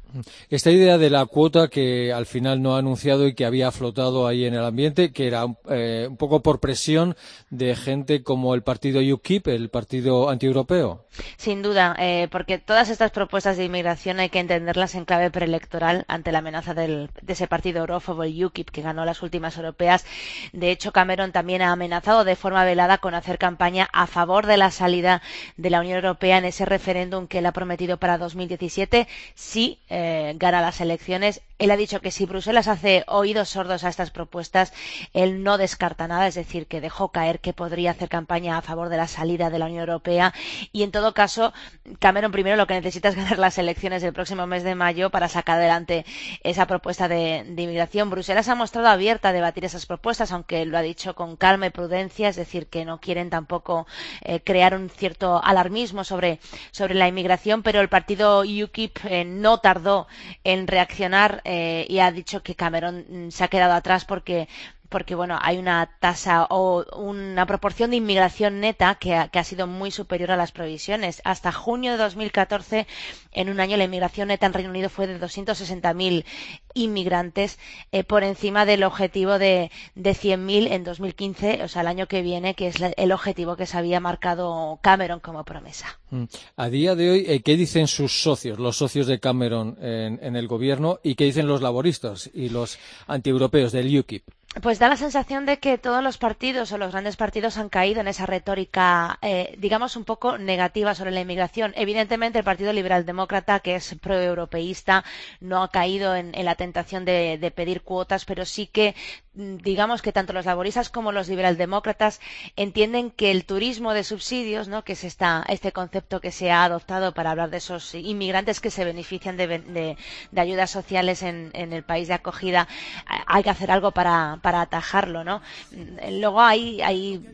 Esta 0.49 0.71
idea 0.71 0.97
de 0.97 1.09
la 1.09 1.25
cuota 1.25 1.67
que 1.67 2.11
al 2.13 2.25
final 2.25 2.61
no 2.61 2.75
ha 2.75 2.79
anunciado 2.79 3.27
y 3.27 3.33
que 3.33 3.45
había 3.45 3.71
flotado 3.71 4.27
ahí 4.27 4.45
en 4.45 4.53
el 4.53 4.63
ambiente, 4.65 5.11
que 5.11 5.27
era 5.27 5.45
eh, 5.69 6.07
un 6.09 6.17
poco 6.17 6.41
por 6.41 6.59
presión 6.59 7.15
de 7.49 7.75
gente 7.75 8.23
como 8.23 8.53
el 8.55 8.63
partido 8.63 9.01
UKIP, 9.01 9.47
el 9.47 9.69
partido 9.69 10.29
antieuropeo. 10.29 11.05
Sin 11.37 11.61
duda, 11.61 11.95
eh, 11.99 12.27
porque 12.31 12.57
todas 12.57 12.89
estas 12.89 13.11
propuestas 13.11 13.57
de 13.57 13.65
inmigración 13.65 14.19
hay 14.19 14.29
que 14.29 14.39
entenderlas 14.39 14.95
en 14.95 15.05
clave 15.05 15.29
preelectoral 15.31 16.05
ante 16.07 16.31
la 16.31 16.39
amenaza 16.39 16.73
de 16.73 17.09
ese 17.27 17.47
partido 17.47 17.79
eurófobo, 17.79 18.23
el 18.23 18.43
UKIP, 18.45 18.69
que 18.69 18.81
ganó 18.81 19.03
las 19.05 19.21
últimas 19.21 19.57
europeas. 19.57 20.05
De 20.53 20.71
hecho, 20.71 20.91
Cameron 20.91 21.31
también 21.31 21.61
ha 21.61 21.71
amenazado 21.71 22.23
de 22.23 22.35
forma 22.35 22.63
velada 22.63 22.97
con 22.99 23.13
hacer 23.13 23.37
campaña 23.37 23.89
a 23.91 24.07
favor 24.07 24.45
de 24.45 24.57
la 24.57 24.71
salida 24.71 25.21
de 25.57 25.69
la 25.69 25.79
Unión 25.81 25.97
Europea 25.97 26.37
en 26.37 26.45
ese 26.45 26.65
referéndum 26.65 27.27
que 27.27 27.39
él 27.39 27.45
ha 27.45 27.51
prometido 27.51 27.97
para 27.97 28.17
2017 28.17 29.07
si 29.35 29.79
eh, 29.89 30.00
gana 30.35 30.61
las 30.61 30.81
elecciones 30.81 31.41
Él 31.61 31.69
ha 31.69 31.77
dicho 31.77 32.01
que 32.01 32.09
si 32.09 32.25
Bruselas 32.25 32.67
hace 32.67 33.03
oídos 33.07 33.49
sordos 33.49 33.83
a 33.83 33.89
estas 33.89 34.09
propuestas, 34.09 34.73
él 35.13 35.43
no 35.43 35.59
descarta 35.59 36.07
nada, 36.07 36.25
es 36.25 36.33
decir, 36.33 36.65
que 36.65 36.81
dejó 36.81 37.09
caer 37.09 37.39
que 37.39 37.53
podría 37.53 37.91
hacer 37.91 38.09
campaña 38.09 38.57
a 38.57 38.63
favor 38.63 38.89
de 38.89 38.97
la 38.97 39.07
salida 39.07 39.51
de 39.51 39.59
la 39.59 39.65
Unión 39.67 39.81
Europea 39.81 40.33
y, 40.71 40.81
en 40.81 40.89
todo 40.89 41.13
caso, 41.13 41.53
Cameron 41.99 42.31
primero 42.31 42.55
lo 42.55 42.65
que 42.65 42.73
necesita 42.73 43.09
es 43.09 43.15
ganar 43.15 43.37
las 43.37 43.59
elecciones 43.59 44.01
del 44.01 44.11
próximo 44.11 44.47
mes 44.47 44.63
de 44.63 44.73
mayo 44.73 45.11
para 45.11 45.27
sacar 45.27 45.59
adelante 45.59 46.03
esa 46.41 46.65
propuesta 46.65 47.07
de, 47.07 47.45
inmigración. 47.45 48.09
Bruselas 48.09 48.49
ha 48.49 48.55
mostrado 48.55 48.87
abierta 48.87 49.29
a 49.29 49.33
debatir 49.33 49.63
esas 49.63 49.85
propuestas, 49.85 50.31
aunque 50.31 50.65
lo 50.65 50.79
ha 50.79 50.81
dicho 50.81 51.13
con 51.13 51.35
calma 51.35 51.67
y 51.67 51.69
prudencia, 51.69 52.27
es 52.29 52.37
decir, 52.37 52.65
que 52.69 52.85
no 52.85 52.99
quieren 52.99 53.29
tampoco 53.29 53.85
eh, 54.21 54.39
crear 54.43 54.73
un 54.73 54.89
cierto 54.89 55.39
alarmismo 55.43 56.03
sobre, 56.03 56.39
sobre 56.71 56.95
la 56.95 57.07
inmigración, 57.07 57.61
pero 57.61 57.81
el 57.81 57.89
partido 57.89 58.41
UKIP 58.41 58.97
eh, 59.05 59.25
no 59.25 59.59
tardó 59.59 60.07
en 60.43 60.65
reaccionar 60.65 61.43
eh, 61.53 61.85
y 61.89 61.99
ha 61.99 62.11
dicho 62.13 62.41
que 62.43 62.55
Cameron 62.55 63.05
mm, 63.09 63.29
se 63.31 63.43
ha 63.43 63.49
quedado 63.49 63.73
atrás 63.73 64.05
porque 64.05 64.47
porque 64.91 65.15
bueno, 65.15 65.39
hay 65.41 65.57
una 65.57 65.89
tasa 65.99 66.45
o 66.49 66.85
una 66.97 67.45
proporción 67.45 67.89
de 67.89 67.95
inmigración 67.95 68.59
neta 68.59 68.95
que 68.95 69.15
ha, 69.15 69.43
sido 69.45 69.65
muy 69.65 69.89
superior 69.89 70.31
a 70.31 70.37
las 70.37 70.51
previsiones. 70.51 71.21
Hasta 71.23 71.53
junio 71.53 71.93
de 71.93 71.97
2014, 71.97 72.85
en 73.31 73.49
un 73.49 73.61
año, 73.61 73.77
la 73.77 73.85
inmigración 73.85 74.27
neta 74.27 74.45
en 74.45 74.53
Reino 74.53 74.69
Unido 74.69 74.89
fue 74.89 75.07
de 75.07 75.17
260.000 75.17 76.25
inmigrantes, 76.73 77.57
eh, 77.93 78.03
por 78.03 78.23
encima 78.23 78.65
del 78.65 78.83
objetivo 78.83 79.39
de, 79.39 79.71
de 79.95 80.11
100.000 80.11 80.71
en 80.71 80.83
2015, 80.83 81.63
o 81.63 81.67
sea, 81.69 81.81
el 81.81 81.87
año 81.87 82.07
que 82.07 82.21
viene, 82.21 82.53
que 82.53 82.67
es 82.67 82.75
el 82.97 83.11
objetivo 83.13 83.55
que 83.55 83.65
se 83.65 83.77
había 83.77 84.01
marcado 84.01 84.79
Cameron 84.81 85.21
como 85.21 85.45
promesa. 85.45 85.99
Mm. 86.09 86.25
A 86.57 86.69
día 86.69 86.95
de 86.95 87.09
hoy, 87.09 87.25
eh, 87.27 87.41
¿qué 87.41 87.55
dicen 87.55 87.87
sus 87.87 88.21
socios, 88.21 88.59
los 88.59 88.75
socios 88.75 89.07
de 89.07 89.21
Cameron 89.21 89.77
en, 89.81 90.19
en 90.21 90.35
el 90.35 90.49
gobierno, 90.49 90.99
y 91.01 91.15
qué 91.15 91.23
dicen 91.23 91.47
los 91.47 91.61
laboristas 91.61 92.29
y 92.33 92.49
los 92.49 92.77
antieuropeos 93.07 93.71
del 93.71 93.97
UKIP? 93.97 94.23
Pues 94.59 94.79
da 94.79 94.89
la 94.89 94.97
sensación 94.97 95.45
de 95.45 95.59
que 95.59 95.77
todos 95.77 96.03
los 96.03 96.17
partidos 96.17 96.73
o 96.73 96.77
los 96.77 96.91
grandes 96.91 97.15
partidos 97.15 97.57
han 97.57 97.69
caído 97.69 98.01
en 98.01 98.09
esa 98.09 98.25
retórica, 98.25 99.17
eh, 99.21 99.55
digamos, 99.57 99.95
un 99.95 100.03
poco 100.03 100.37
negativa 100.37 100.93
sobre 100.93 101.11
la 101.11 101.21
inmigración. 101.21 101.71
Evidentemente, 101.77 102.37
el 102.37 102.43
Partido 102.43 102.73
Liberal 102.73 103.05
Demócrata, 103.05 103.61
que 103.61 103.75
es 103.75 103.95
proeuropeísta, 104.01 105.05
no 105.39 105.63
ha 105.63 105.69
caído 105.69 106.17
en, 106.17 106.33
la 106.43 106.55
tentación 106.55 107.05
de, 107.05 107.53
pedir 107.55 107.81
cuotas, 107.81 108.25
pero 108.25 108.43
sí 108.43 108.67
que 108.67 108.93
digamos 109.33 110.01
que 110.01 110.11
tanto 110.11 110.33
los 110.33 110.45
laboristas 110.45 110.89
como 110.89 111.13
los 111.13 111.29
liberaldemócratas 111.29 112.19
entienden 112.57 113.11
que 113.11 113.31
el 113.31 113.45
turismo 113.45 113.93
de 113.93 114.03
subsidios, 114.03 114.67
¿no? 114.67 114.83
que 114.83 114.93
es 114.93 115.05
esta, 115.05 115.45
este 115.47 115.71
concepto 115.71 116.19
que 116.19 116.31
se 116.31 116.51
ha 116.51 116.65
adoptado 116.65 117.13
para 117.13 117.31
hablar 117.31 117.49
de 117.49 117.57
esos 117.57 117.95
inmigrantes 117.95 118.59
que 118.59 118.69
se 118.69 118.83
benefician 118.83 119.37
de, 119.37 119.95
ayudas 120.35 120.69
sociales 120.69 121.23
en, 121.23 121.51
el 121.53 121.83
país 121.83 122.09
de 122.09 122.15
acogida, 122.15 122.67
hay 123.05 123.43
que 123.43 123.49
hacer 123.49 123.71
algo 123.71 123.91
para, 123.91 124.39
para 124.41 124.61
atajarlo. 124.61 125.23
¿no? 125.23 125.41
Mm, 125.71 126.19
luego 126.19 126.41
hay, 126.41 126.81
hay, 126.81 127.25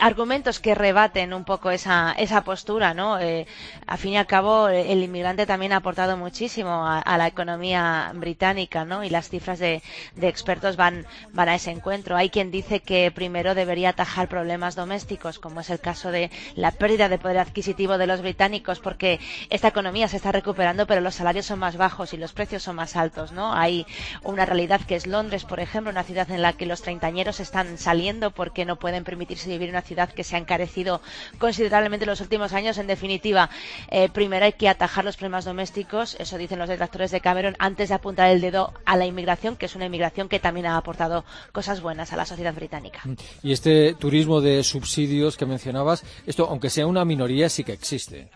argumentos 0.00 0.58
que 0.58 0.74
rebaten 0.74 1.32
un 1.32 1.44
poco 1.44 1.70
esa, 1.70 2.14
esa 2.18 2.42
postura. 2.42 2.94
¿no? 2.94 3.20
Eh, 3.20 3.46
a 3.86 3.96
fin 3.96 4.14
y 4.14 4.16
al 4.16 4.26
cabo, 4.26 4.68
el 4.68 5.04
inmigrante 5.04 5.46
también 5.46 5.72
ha 5.72 5.76
aportado 5.76 6.16
muchísimo 6.16 6.84
a, 6.84 6.98
a 6.98 7.16
la 7.16 7.28
economía 7.28 8.10
británica 8.14 8.84
¿no? 8.84 9.04
y 9.04 9.10
las 9.10 9.28
cifras 9.28 9.60
de, 9.60 9.82
de 10.16 10.28
expertos 10.28 10.76
van 10.76 11.06
van 11.38 11.48
a 11.48 11.54
ese 11.54 11.70
encuentro. 11.70 12.16
Hay 12.16 12.30
quien 12.30 12.50
dice 12.50 12.80
que 12.80 13.12
primero 13.12 13.54
debería 13.54 13.90
atajar 13.90 14.26
problemas 14.26 14.74
domésticos, 14.74 15.38
como 15.38 15.60
es 15.60 15.70
el 15.70 15.78
caso 15.78 16.10
de 16.10 16.32
la 16.56 16.72
pérdida 16.72 17.08
de 17.08 17.16
poder 17.16 17.38
adquisitivo 17.38 17.96
de 17.96 18.08
los 18.08 18.22
británicos, 18.22 18.80
porque 18.80 19.20
esta 19.48 19.68
economía 19.68 20.08
se 20.08 20.16
está 20.16 20.32
recuperando, 20.32 20.88
pero 20.88 21.00
los 21.00 21.14
salarios 21.14 21.46
son 21.46 21.60
más 21.60 21.76
bajos 21.76 22.12
y 22.12 22.16
los 22.16 22.32
precios 22.32 22.64
son 22.64 22.74
más 22.74 22.96
altos, 22.96 23.30
¿no? 23.30 23.54
Hay 23.54 23.86
una 24.24 24.46
realidad 24.46 24.80
que 24.80 24.96
es 24.96 25.06
Londres, 25.06 25.44
por 25.44 25.60
ejemplo, 25.60 25.92
una 25.92 26.02
ciudad 26.02 26.28
en 26.32 26.42
la 26.42 26.54
que 26.54 26.66
los 26.66 26.82
treintañeros 26.82 27.38
están 27.38 27.78
saliendo 27.78 28.32
porque 28.32 28.64
no 28.64 28.74
pueden 28.74 29.04
permitirse 29.04 29.48
vivir 29.48 29.68
en 29.68 29.76
una 29.76 29.82
ciudad 29.82 30.10
que 30.10 30.24
se 30.24 30.34
ha 30.34 30.40
encarecido 30.40 31.00
considerablemente 31.38 32.02
en 32.02 32.10
los 32.10 32.20
últimos 32.20 32.52
años. 32.52 32.78
En 32.78 32.88
definitiva, 32.88 33.48
eh, 33.90 34.08
primero 34.08 34.44
hay 34.44 34.54
que 34.54 34.68
atajar 34.68 35.04
los 35.04 35.16
problemas 35.16 35.44
domésticos, 35.44 36.16
eso 36.18 36.36
dicen 36.36 36.58
los 36.58 36.68
detractores 36.68 37.12
de 37.12 37.20
Cameron, 37.20 37.54
antes 37.60 37.90
de 37.90 37.94
apuntar 37.94 38.28
el 38.28 38.40
dedo 38.40 38.72
a 38.84 38.96
la 38.96 39.06
inmigración, 39.06 39.54
que 39.54 39.66
es 39.66 39.76
una 39.76 39.86
inmigración 39.86 40.28
que 40.28 40.40
también 40.40 40.66
ha 40.66 40.76
aportado 40.76 41.24
cosas 41.52 41.80
buenas 41.80 42.12
a 42.12 42.16
la 42.16 42.26
sociedad 42.26 42.54
británica. 42.54 43.00
Mm. 43.04 43.14
Y 43.42 43.52
este 43.52 43.94
turismo 43.94 44.40
de 44.40 44.62
subsidios 44.64 45.36
que 45.36 45.46
mencionabas, 45.46 46.04
esto, 46.26 46.46
aunque 46.48 46.70
sea 46.70 46.86
una 46.86 47.04
minoría, 47.04 47.48
sí 47.48 47.64
que 47.64 47.72
existe. 47.72 48.28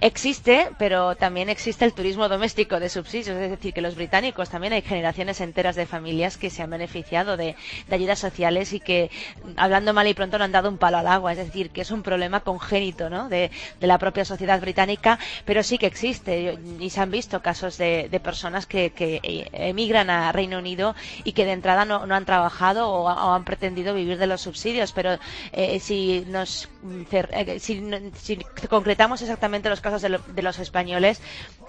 Existe, 0.00 0.70
pero 0.78 1.16
también 1.16 1.48
existe 1.48 1.84
el 1.84 1.92
turismo 1.92 2.28
doméstico 2.28 2.78
de 2.78 2.88
subsidios, 2.88 3.28
es 3.28 3.50
decir, 3.50 3.72
que 3.72 3.80
los 3.80 3.94
británicos 3.94 4.50
también 4.50 4.72
hay 4.72 4.82
generaciones 4.82 5.40
enteras 5.40 5.76
de 5.76 5.86
familias 5.86 6.36
que 6.36 6.50
se 6.50 6.62
han 6.62 6.70
beneficiado 6.70 7.36
de, 7.36 7.56
de 7.88 7.94
ayudas 7.94 8.18
sociales 8.18 8.72
y 8.72 8.80
que, 8.80 9.10
hablando 9.56 9.94
mal 9.94 10.06
y 10.06 10.14
pronto, 10.14 10.38
no 10.38 10.44
han 10.44 10.52
dado 10.52 10.68
un 10.68 10.78
palo 10.78 10.98
al 10.98 11.06
agua, 11.06 11.32
es 11.32 11.38
decir, 11.38 11.70
que 11.70 11.80
es 11.80 11.90
un 11.90 12.02
problema 12.02 12.40
congénito 12.40 13.08
¿no? 13.08 13.28
de, 13.28 13.50
de 13.80 13.86
la 13.86 13.98
propia 13.98 14.24
sociedad 14.24 14.60
británica, 14.60 15.18
pero 15.44 15.62
sí 15.62 15.78
que 15.78 15.86
existe 15.86 16.58
y 16.78 16.90
se 16.90 17.00
han 17.00 17.10
visto 17.10 17.40
casos 17.40 17.78
de, 17.78 18.08
de 18.10 18.20
personas 18.20 18.66
que, 18.66 18.90
que, 18.90 19.20
emigran 19.52 20.10
a 20.10 20.32
Reino 20.32 20.58
Unido 20.58 20.94
y 21.24 21.32
que 21.32 21.44
de 21.44 21.52
entrada 21.52 21.84
no, 21.84 22.06
no 22.06 22.14
han 22.16 22.24
trabajado 22.24 22.88
o, 22.90 23.08
han 23.08 23.44
pretendido 23.44 23.94
vivir 23.94 24.18
de 24.18 24.26
los 24.26 24.40
subsidios, 24.40 24.92
pero 24.92 25.18
eh, 25.52 25.80
si 25.80 26.24
nos 26.28 26.68
eh, 27.12 27.58
si, 27.60 27.82
si 28.14 28.36
concretamos 28.68 29.22
exactamente 29.22 29.68
los 29.68 29.80
casos 29.80 30.02
de, 30.02 30.10
lo, 30.10 30.18
de 30.18 30.42
los 30.42 30.58
españoles, 30.58 31.20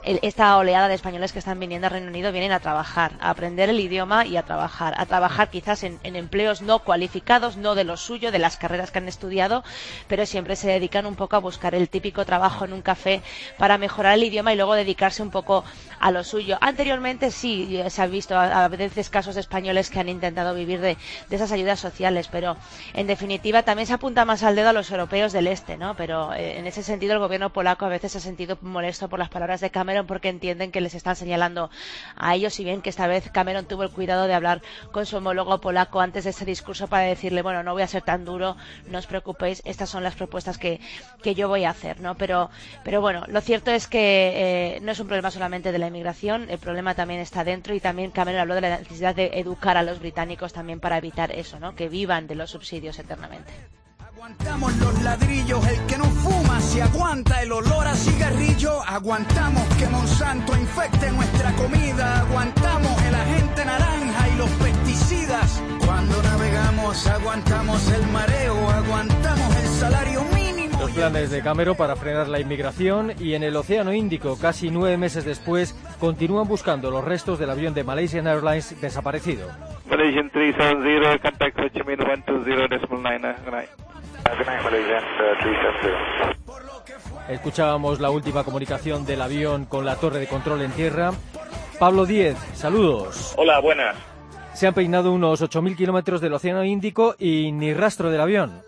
esta 0.03 0.57
oleada 0.57 0.87
de 0.87 0.95
españoles 0.95 1.33
que 1.33 1.39
están 1.39 1.59
viniendo 1.59 1.87
al 1.87 1.91
Reino 1.93 2.07
Unido 2.07 2.31
vienen 2.31 2.51
a 2.51 2.59
trabajar, 2.59 3.13
a 3.19 3.29
aprender 3.29 3.69
el 3.69 3.79
idioma 3.79 4.25
y 4.25 4.37
a 4.37 4.43
trabajar, 4.43 4.93
a 4.97 5.05
trabajar 5.05 5.49
quizás 5.49 5.83
en, 5.83 5.99
empleos 6.03 6.61
no 6.61 6.79
cualificados, 6.79 7.57
no 7.57 7.75
de 7.75 7.83
lo 7.83 7.97
suyo, 7.97 8.31
de 8.31 8.39
las 8.39 8.57
carreras 8.57 8.91
que 8.91 8.99
han 8.99 9.07
estudiado, 9.07 9.63
pero 10.07 10.25
siempre 10.25 10.55
se 10.55 10.69
dedican 10.69 11.05
un 11.05 11.15
poco 11.15 11.35
a 11.35 11.39
buscar 11.39 11.75
el 11.75 11.89
típico 11.89 12.25
trabajo 12.25 12.65
en 12.65 12.73
un 12.73 12.81
café 12.81 13.21
para 13.57 13.77
mejorar 13.77 14.13
el 14.13 14.23
idioma 14.23 14.53
y 14.53 14.55
luego 14.55 14.75
dedicarse 14.75 15.21
un 15.23 15.31
poco 15.31 15.63
a 15.99 16.11
lo 16.11 16.23
suyo. 16.23 16.57
Anteriormente 16.61 17.31
sí 17.31 17.81
se 17.89 18.01
ha 18.01 18.07
visto 18.07 18.37
a, 18.37 18.63
a 18.63 18.67
veces 18.67 19.09
casos 19.09 19.35
de 19.35 19.41
españoles 19.41 19.89
que 19.89 19.99
han 19.99 20.09
intentado 20.09 20.36
vivir 20.53 20.79
de, 20.81 20.97
de, 21.29 21.35
esas 21.35 21.51
ayudas 21.51 21.79
sociales, 21.79 22.27
pero 22.31 22.57
en 22.93 23.07
definitiva 23.07 23.63
también 23.63 23.87
se 23.87 23.93
apunta 23.93 24.25
más 24.25 24.43
al 24.43 24.55
dedo 24.55 24.69
a 24.69 24.73
los 24.73 24.89
europeos 24.91 25.33
del 25.33 25.47
este, 25.47 25.77
¿no? 25.77 25.95
Pero 25.95 26.33
eh, 26.33 26.57
en 26.59 26.67
ese 26.67 26.83
sentido 26.83 27.13
el 27.13 27.19
gobierno 27.19 27.51
polaco 27.51 27.85
a 27.85 27.89
veces 27.89 28.11
se 28.11 28.17
ha 28.19 28.21
sentido 28.21 28.57
molesto 28.61 29.09
por 29.09 29.19
las 29.19 29.29
palabras 29.29 29.61
de 29.61 29.69
Cameron 29.69 30.05
porque 30.07 30.29
entienden 30.29 30.71
que 30.71 30.81
les 30.81 30.95
están 30.95 31.15
señalando 31.15 31.69
a 32.15 32.35
ellos, 32.35 32.53
si 32.53 32.63
bien 32.63 32.81
que 32.81 32.89
esta 32.89 33.07
vez 33.07 33.29
Cameron 33.31 33.65
tuvo 33.65 33.83
el 33.83 33.89
cuidado 33.91 34.27
de 34.27 34.33
hablar 34.33 34.61
con 34.91 35.05
su 35.05 35.17
homólogo 35.17 35.59
polaco 35.59 35.99
antes 35.99 36.23
de 36.23 36.29
ese 36.31 36.45
discurso 36.45 36.87
para 36.87 37.03
decirle, 37.03 37.41
bueno, 37.41 37.63
no 37.63 37.73
voy 37.73 37.83
a 37.83 37.87
ser 37.87 38.03
tan 38.03 38.25
duro, 38.25 38.57
no 38.87 38.99
os 38.99 39.07
preocupéis, 39.07 39.61
estas 39.65 39.89
son 39.89 40.03
las 40.03 40.15
propuestas 40.15 40.57
que, 40.57 40.79
que 41.23 41.35
yo 41.35 41.47
voy 41.47 41.65
a 41.65 41.71
hacer, 41.71 41.99
¿no? 41.99 42.15
Pero, 42.15 42.49
pero 42.83 43.01
bueno, 43.01 43.23
lo 43.27 43.41
cierto 43.41 43.71
es 43.71 43.87
que 43.87 44.75
eh, 44.75 44.79
no 44.81 44.91
es 44.91 44.99
un 44.99 45.07
problema 45.07 45.31
solamente 45.31 45.71
de 45.71 45.79
la 45.79 45.87
inmigración, 45.87 46.49
el 46.49 46.59
problema 46.59 46.95
también 46.95 47.19
está 47.19 47.43
dentro 47.43 47.73
y 47.73 47.79
también 47.79 48.11
Cameron 48.11 48.41
habló 48.41 48.55
de 48.55 48.61
la 48.61 48.77
necesidad 48.79 49.15
de 49.15 49.31
educar 49.39 49.77
a 49.77 49.83
los 49.83 49.99
británicos 49.99 50.26
también 50.53 50.79
para 50.79 50.97
evitar 50.97 51.31
eso, 51.31 51.59
¿no? 51.59 51.75
Que 51.75 51.89
vivan 51.89 52.27
de 52.27 52.35
los 52.35 52.51
subsidios 52.51 52.99
eternamente. 52.99 53.53
Aguantamos 53.99 54.75
los 54.77 55.03
ladrillos, 55.03 55.67
el 55.67 55.85
que 55.85 55.97
no 55.97 56.05
fuma 56.05 56.59
si 56.59 56.81
aguanta 56.81 57.41
el 57.43 57.51
olor 57.51 57.87
a 57.87 57.95
cigarrillo, 57.95 58.81
aguantamos 58.83 59.63
que 59.75 59.87
Monsanto 59.87 60.57
infecte 60.57 61.11
nuestra 61.11 61.51
comida, 61.53 62.21
aguantamos 62.21 63.01
el 63.03 63.15
agente 63.15 63.63
naranja 63.63 64.27
y 64.27 64.37
los 64.37 64.49
pesticidas. 64.49 65.61
Cuando 65.85 66.21
navegamos 66.23 67.07
aguantamos 67.07 67.91
el 67.91 68.07
mareo, 68.07 68.69
aguantamos 68.69 69.55
el 69.55 69.67
salario 69.79 70.23
mínimo. 70.33 70.79
Los 70.79 70.91
planes 70.91 71.29
de 71.29 71.41
Cameron 71.41 71.77
para 71.77 71.95
frenar 71.95 72.27
la 72.27 72.39
inmigración 72.39 73.13
y 73.19 73.35
en 73.35 73.43
el 73.43 73.55
Océano 73.55 73.93
Índico, 73.93 74.37
casi 74.37 74.71
nueve 74.71 74.97
meses 74.97 75.25
después, 75.25 75.75
continúan 75.99 76.47
buscando 76.47 76.89
los 76.91 77.05
restos 77.05 77.39
del 77.39 77.51
avión 77.51 77.73
de 77.73 77.83
Malaysian 77.83 78.27
Airlines 78.27 78.79
desaparecido. 78.81 79.47
Malaysian 79.89 80.29
370, 80.29 81.19
contact 81.19 81.59
Ho 81.59 81.67
Chi 81.69 81.83
Minh 81.83 81.97
120.9. 81.99 83.67
Escuchábamos 87.29 87.99
la 87.99 88.09
última 88.09 88.43
comunicación 88.43 89.05
del 89.05 89.21
avión 89.21 89.65
con 89.65 89.85
la 89.85 89.95
torre 89.95 90.19
de 90.19 90.27
control 90.27 90.61
en 90.61 90.71
tierra. 90.71 91.11
Pablo 91.79 92.05
Díez, 92.05 92.37
saludos. 92.53 93.33
Hola, 93.37 93.59
buenas. 93.59 93.95
Se 94.53 94.67
han 94.67 94.73
peinado 94.73 95.11
unos 95.11 95.41
8.000 95.41 95.75
kilómetros 95.75 96.19
del 96.19 96.33
Océano 96.33 96.63
Índico 96.63 97.15
y 97.19 97.51
ni 97.51 97.73
rastro 97.73 98.09
del 98.09 98.21
avión. 98.21 98.61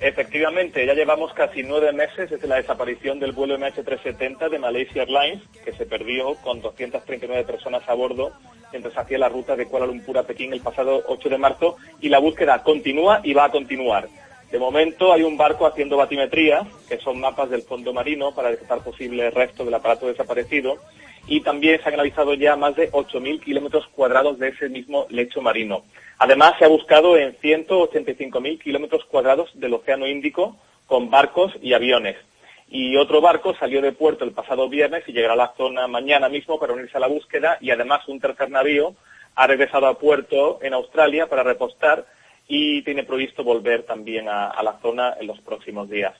Efectivamente, 0.00 0.84
ya 0.84 0.94
llevamos 0.94 1.32
casi 1.32 1.62
nueve 1.62 1.92
meses 1.92 2.28
desde 2.28 2.48
la 2.48 2.56
desaparición 2.56 3.20
del 3.20 3.32
vuelo 3.32 3.56
MH370 3.58 4.50
de 4.50 4.58
Malaysia 4.58 5.02
Airlines, 5.02 5.42
que 5.64 5.72
se 5.72 5.86
perdió 5.86 6.34
con 6.36 6.60
239 6.60 7.44
personas 7.44 7.88
a 7.88 7.94
bordo 7.94 8.32
mientras 8.72 8.98
hacía 8.98 9.18
la 9.18 9.28
ruta 9.28 9.54
de 9.54 9.66
Kuala 9.66 9.86
Lumpur 9.86 10.18
a 10.18 10.24
Pekín 10.24 10.52
el 10.52 10.60
pasado 10.60 11.04
8 11.06 11.28
de 11.28 11.38
marzo, 11.38 11.76
y 12.00 12.08
la 12.08 12.18
búsqueda 12.18 12.62
continúa 12.62 13.20
y 13.22 13.32
va 13.32 13.44
a 13.44 13.50
continuar. 13.50 14.08
De 14.50 14.58
momento 14.58 15.12
hay 15.12 15.22
un 15.22 15.36
barco 15.36 15.66
haciendo 15.66 15.96
batimetría, 15.96 16.66
que 16.88 16.98
son 16.98 17.20
mapas 17.20 17.50
del 17.50 17.62
fondo 17.62 17.92
marino 17.92 18.34
para 18.34 18.50
detectar 18.50 18.80
posibles 18.82 19.32
restos 19.32 19.64
del 19.64 19.74
aparato 19.74 20.06
desaparecido, 20.06 20.78
y 21.26 21.40
también 21.40 21.80
se 21.80 21.88
han 21.88 21.94
analizado 21.94 22.34
ya 22.34 22.56
más 22.56 22.76
de 22.76 22.90
8.000 22.92 23.40
kilómetros 23.40 23.86
cuadrados 23.88 24.38
de 24.38 24.48
ese 24.48 24.68
mismo 24.68 25.06
lecho 25.08 25.40
marino. 25.40 25.84
Además, 26.18 26.54
se 26.58 26.64
ha 26.64 26.68
buscado 26.68 27.16
en 27.16 27.36
185.000 27.38 28.60
kilómetros 28.60 29.04
cuadrados 29.06 29.50
del 29.54 29.74
Océano 29.74 30.06
Índico 30.06 30.56
con 30.86 31.10
barcos 31.10 31.52
y 31.62 31.72
aviones. 31.72 32.16
Y 32.68 32.96
otro 32.96 33.20
barco 33.20 33.54
salió 33.54 33.80
de 33.80 33.92
puerto 33.92 34.24
el 34.24 34.32
pasado 34.32 34.68
viernes 34.68 35.04
y 35.06 35.12
llegará 35.12 35.34
a 35.34 35.36
la 35.36 35.54
zona 35.56 35.86
mañana 35.86 36.28
mismo 36.28 36.58
para 36.58 36.72
unirse 36.72 36.96
a 36.96 37.00
la 37.00 37.06
búsqueda 37.06 37.58
y 37.60 37.70
además 37.70 38.06
un 38.08 38.20
tercer 38.20 38.50
navío 38.50 38.94
ha 39.34 39.46
regresado 39.46 39.86
a 39.86 39.98
puerto 39.98 40.58
en 40.62 40.74
Australia 40.74 41.26
para 41.26 41.42
repostar 41.42 42.06
y 42.48 42.82
tiene 42.82 43.04
previsto 43.04 43.42
volver 43.44 43.84
también 43.84 44.28
a, 44.28 44.48
a 44.48 44.62
la 44.62 44.78
zona 44.80 45.14
en 45.20 45.26
los 45.26 45.40
próximos 45.40 45.88
días. 45.88 46.14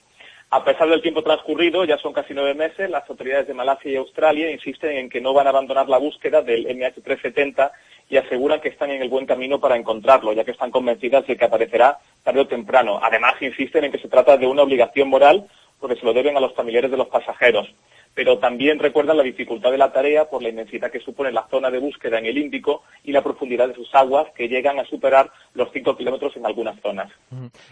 A 0.55 0.63
pesar 0.63 0.89
del 0.89 1.03
tiempo 1.03 1.25
transcurrido, 1.25 1.85
ya 1.85 1.99
son 1.99 2.13
casi 2.13 2.33
nueve 2.33 2.55
meses, 2.55 2.89
las 2.89 3.11
autoridades 3.11 3.49
de 3.49 3.55
Malasia 3.55 3.91
y 3.91 3.97
Australia 3.97 4.53
insisten 4.53 4.93
en 4.93 5.11
que 5.11 5.21
no 5.21 5.35
van 5.35 5.49
a 5.49 5.51
abandonar 5.51 5.89
la 5.89 5.99
búsqueda 5.99 6.43
del 6.43 6.69
MH370 6.69 7.73
y 8.09 8.19
aseguran 8.19 8.61
que 8.61 8.69
están 8.69 8.93
en 8.93 9.03
el 9.03 9.09
buen 9.09 9.27
camino 9.27 9.59
para 9.59 9.77
encontrarlo, 9.77 10.33
ya 10.33 10.45
que 10.45 10.53
están 10.53 10.71
convencidas 10.71 11.27
de 11.27 11.37
que 11.37 11.45
aparecerá 11.45 11.99
tarde 12.23 12.43
o 12.43 12.47
temprano. 12.47 13.01
Además, 13.03 13.35
insisten 13.41 13.83
en 13.83 13.91
que 13.91 13.99
se 13.99 14.07
trata 14.07 14.37
de 14.37 14.47
una 14.47 14.63
obligación 14.63 15.09
moral 15.09 15.45
porque 15.81 15.97
se 15.97 16.07
lo 16.07 16.13
deben 16.13 16.37
a 16.37 16.41
los 16.41 16.55
familiares 16.55 16.93
de 16.93 16.99
los 16.99 17.09
pasajeros. 17.09 17.75
Pero 18.15 18.39
también 18.39 18.79
recuerdan 18.79 19.17
la 19.17 19.23
dificultad 19.25 19.73
de 19.73 19.79
la 19.79 19.93
tarea 19.93 20.27
por 20.31 20.43
la 20.43 20.49
inmensidad 20.49 20.91
que 20.91 21.01
supone 21.01 21.33
la 21.33 21.49
zona 21.49 21.71
de 21.71 21.79
búsqueda 21.79 22.19
en 22.19 22.27
el 22.27 22.39
Índico 22.39 22.85
y 23.03 23.13
la 23.13 23.23
profundidad 23.23 23.69
de 23.69 23.75
sus 23.75 23.93
aguas, 23.95 24.29
que 24.37 24.49
llegan 24.49 24.79
a 24.79 24.85
superar 24.85 25.31
los 25.55 25.69
cinco 25.73 25.97
kilómetros 25.97 26.37
en 26.37 26.47
algunas 26.47 26.81
zonas. 26.81 27.11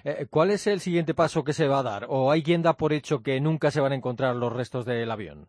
Eh, 0.05 0.27
¿Cuál 0.29 0.51
es 0.51 0.67
el 0.67 0.81
siguiente 0.81 1.15
paso 1.15 1.45
que 1.45 1.53
se 1.53 1.69
va 1.69 1.79
a 1.79 1.83
dar? 1.85 2.07
¿O 2.09 2.31
hay 2.31 2.43
quien 2.43 2.63
da 2.63 2.75
por 2.75 2.93
hecho 2.93 3.23
que 3.23 3.41
nunca 3.41 3.71
se 3.71 3.81
van 3.81 3.93
a 3.93 3.97
encontrar 3.97 4.35
los 4.35 4.53
restos 4.53 4.85
del 4.85 5.11
avión? 5.11 5.47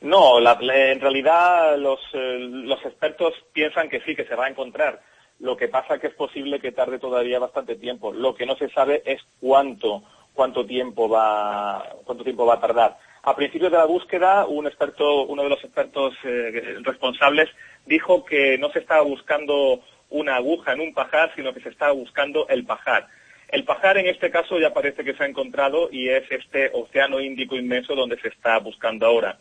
No, 0.00 0.38
la, 0.38 0.58
en 0.60 1.00
realidad 1.00 1.78
los, 1.78 1.98
eh, 2.12 2.38
los 2.38 2.84
expertos 2.84 3.32
piensan 3.52 3.88
que 3.88 4.00
sí, 4.02 4.14
que 4.14 4.26
se 4.26 4.34
va 4.34 4.46
a 4.46 4.50
encontrar. 4.50 5.00
Lo 5.40 5.56
que 5.56 5.68
pasa 5.68 5.94
es 5.94 6.00
que 6.00 6.06
es 6.08 6.14
posible 6.14 6.60
que 6.60 6.72
tarde 6.72 6.98
todavía 6.98 7.38
bastante 7.38 7.76
tiempo. 7.76 8.12
Lo 8.12 8.34
que 8.34 8.46
no 8.46 8.54
se 8.56 8.68
sabe 8.68 9.02
es 9.04 9.20
cuánto, 9.40 10.02
cuánto 10.32 10.64
tiempo 10.66 11.08
va, 11.08 11.96
cuánto 12.04 12.22
tiempo 12.22 12.46
va 12.46 12.54
a 12.54 12.60
tardar. 12.60 12.98
A 13.26 13.34
principios 13.34 13.72
de 13.72 13.78
la 13.78 13.86
búsqueda, 13.86 14.46
un 14.46 14.66
experto, 14.66 15.24
uno 15.24 15.42
de 15.42 15.48
los 15.48 15.64
expertos 15.64 16.14
eh, 16.24 16.76
responsables 16.82 17.48
dijo 17.86 18.24
que 18.24 18.58
no 18.58 18.70
se 18.70 18.80
estaba 18.80 19.02
buscando 19.02 19.80
una 20.10 20.36
aguja 20.36 20.74
en 20.74 20.80
un 20.80 20.92
pajar, 20.92 21.32
sino 21.34 21.54
que 21.54 21.60
se 21.60 21.70
estaba 21.70 21.92
buscando 21.92 22.46
el 22.48 22.64
pajar. 22.64 23.08
El 23.48 23.64
pajar 23.64 23.96
en 23.98 24.06
este 24.06 24.30
caso 24.30 24.58
ya 24.58 24.74
parece 24.74 25.04
que 25.04 25.14
se 25.14 25.22
ha 25.22 25.26
encontrado 25.26 25.88
y 25.90 26.08
es 26.08 26.30
este 26.30 26.70
océano 26.74 27.20
Índico 27.20 27.56
inmenso 27.56 27.94
donde 27.94 28.20
se 28.20 28.28
está 28.28 28.58
buscando 28.58 29.06
ahora 29.06 29.38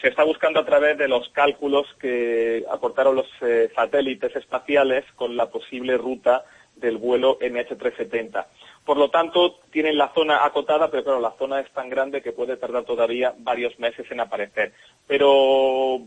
se 0.00 0.08
está 0.08 0.24
buscando 0.24 0.60
a 0.60 0.64
través 0.64 0.96
de 0.96 1.08
los 1.08 1.28
cálculos 1.30 1.86
que 2.00 2.64
aportaron 2.70 3.16
los 3.16 3.26
eh, 3.42 3.70
satélites 3.74 4.34
espaciales 4.36 5.04
con 5.16 5.36
la 5.36 5.50
posible 5.50 5.98
ruta 5.98 6.44
del 6.76 6.96
vuelo 6.96 7.38
MH370. 7.38 8.46
Por 8.84 8.96
lo 8.96 9.10
tanto, 9.10 9.60
tienen 9.70 9.96
la 9.96 10.12
zona 10.12 10.44
acotada, 10.44 10.90
pero 10.90 11.04
claro, 11.04 11.20
la 11.20 11.36
zona 11.38 11.60
es 11.60 11.70
tan 11.72 11.88
grande 11.88 12.20
que 12.20 12.32
puede 12.32 12.56
tardar 12.56 12.84
todavía 12.84 13.32
varios 13.38 13.78
meses 13.78 14.10
en 14.10 14.20
aparecer. 14.20 14.72
Pero 15.06 16.00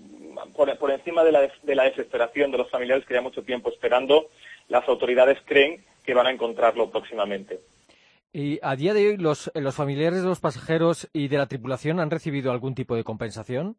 por, 0.55 0.91
encima 0.91 1.23
de 1.23 1.31
la, 1.31 1.49
de 1.63 1.75
la 1.75 1.83
desesperación 1.83 2.51
de 2.51 2.57
los 2.57 2.69
familiares 2.69 3.05
que 3.05 3.13
ya 3.13 3.21
mucho 3.21 3.43
tiempo 3.43 3.69
esperando, 3.69 4.27
las 4.67 4.87
autoridades 4.89 5.37
creen 5.45 5.85
que 6.03 6.13
van 6.13 6.27
a 6.27 6.31
encontrarlo 6.31 6.89
próximamente. 6.91 7.59
¿Y 8.33 8.59
a 8.61 8.75
día 8.75 8.93
de 8.93 9.07
hoy 9.07 9.17
los, 9.17 9.49
los 9.55 9.75
familiares 9.75 10.21
de 10.21 10.27
los 10.27 10.41
pasajeros 10.41 11.07
y 11.13 11.29
de 11.29 11.37
la 11.37 11.47
tripulación 11.47 12.01
han 12.01 12.11
recibido 12.11 12.51
algún 12.51 12.75
tipo 12.75 12.95
de 12.97 13.05
compensación? 13.05 13.77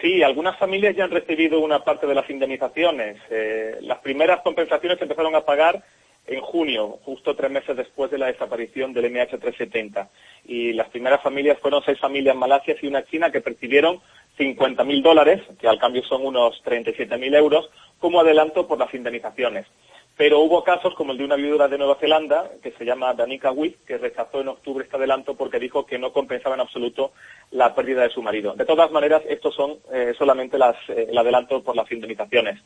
Sí, 0.00 0.22
algunas 0.22 0.58
familias 0.58 0.96
ya 0.96 1.04
han 1.04 1.10
recibido 1.10 1.60
una 1.60 1.84
parte 1.84 2.06
de 2.06 2.14
las 2.14 2.28
indemnizaciones. 2.30 3.18
Eh, 3.30 3.76
las 3.82 3.98
primeras 3.98 4.40
compensaciones 4.40 4.98
se 4.98 5.04
empezaron 5.04 5.34
a 5.34 5.42
pagar 5.42 5.82
en 6.26 6.40
junio, 6.40 6.98
justo 7.04 7.34
tres 7.34 7.50
meses 7.50 7.76
después 7.76 8.10
de 8.10 8.18
la 8.18 8.26
desaparición 8.26 8.92
del 8.92 9.12
MH370. 9.12 10.08
Y 10.44 10.72
las 10.72 10.88
primeras 10.88 11.22
familias 11.22 11.58
fueron 11.60 11.82
seis 11.84 11.98
familias 11.98 12.36
malasias 12.36 12.82
y 12.82 12.86
una 12.86 13.04
china 13.04 13.30
que 13.30 13.40
percibieron 13.40 14.00
50.000 14.38 15.02
dólares, 15.02 15.42
que 15.60 15.68
al 15.68 15.78
cambio 15.78 16.02
son 16.04 16.24
unos 16.24 16.62
37.000 16.64 17.36
euros, 17.36 17.68
como 17.98 18.20
adelanto 18.20 18.66
por 18.66 18.78
las 18.78 18.92
indemnizaciones. 18.94 19.66
Pero 20.16 20.40
hubo 20.40 20.62
casos 20.62 20.94
como 20.94 21.12
el 21.12 21.18
de 21.18 21.24
una 21.24 21.36
viuda 21.36 21.68
de 21.68 21.78
Nueva 21.78 21.96
Zelanda, 21.96 22.50
que 22.62 22.72
se 22.72 22.84
llama 22.84 23.14
Danica 23.14 23.50
Witt, 23.50 23.84
que 23.86 23.96
rechazó 23.96 24.42
en 24.42 24.48
octubre 24.48 24.84
este 24.84 24.96
adelanto 24.96 25.34
porque 25.34 25.58
dijo 25.58 25.86
que 25.86 25.98
no 25.98 26.12
compensaba 26.12 26.54
en 26.54 26.60
absoluto 26.60 27.12
la 27.50 27.74
pérdida 27.74 28.02
de 28.02 28.10
su 28.10 28.22
marido. 28.22 28.54
De 28.54 28.66
todas 28.66 28.90
maneras, 28.90 29.22
estos 29.26 29.54
son 29.54 29.78
eh, 29.90 30.12
solamente 30.18 30.58
eh, 30.58 31.06
el 31.08 31.16
adelanto 31.16 31.62
por 31.62 31.74
las 31.74 31.90
indemnizaciones. 31.90 32.60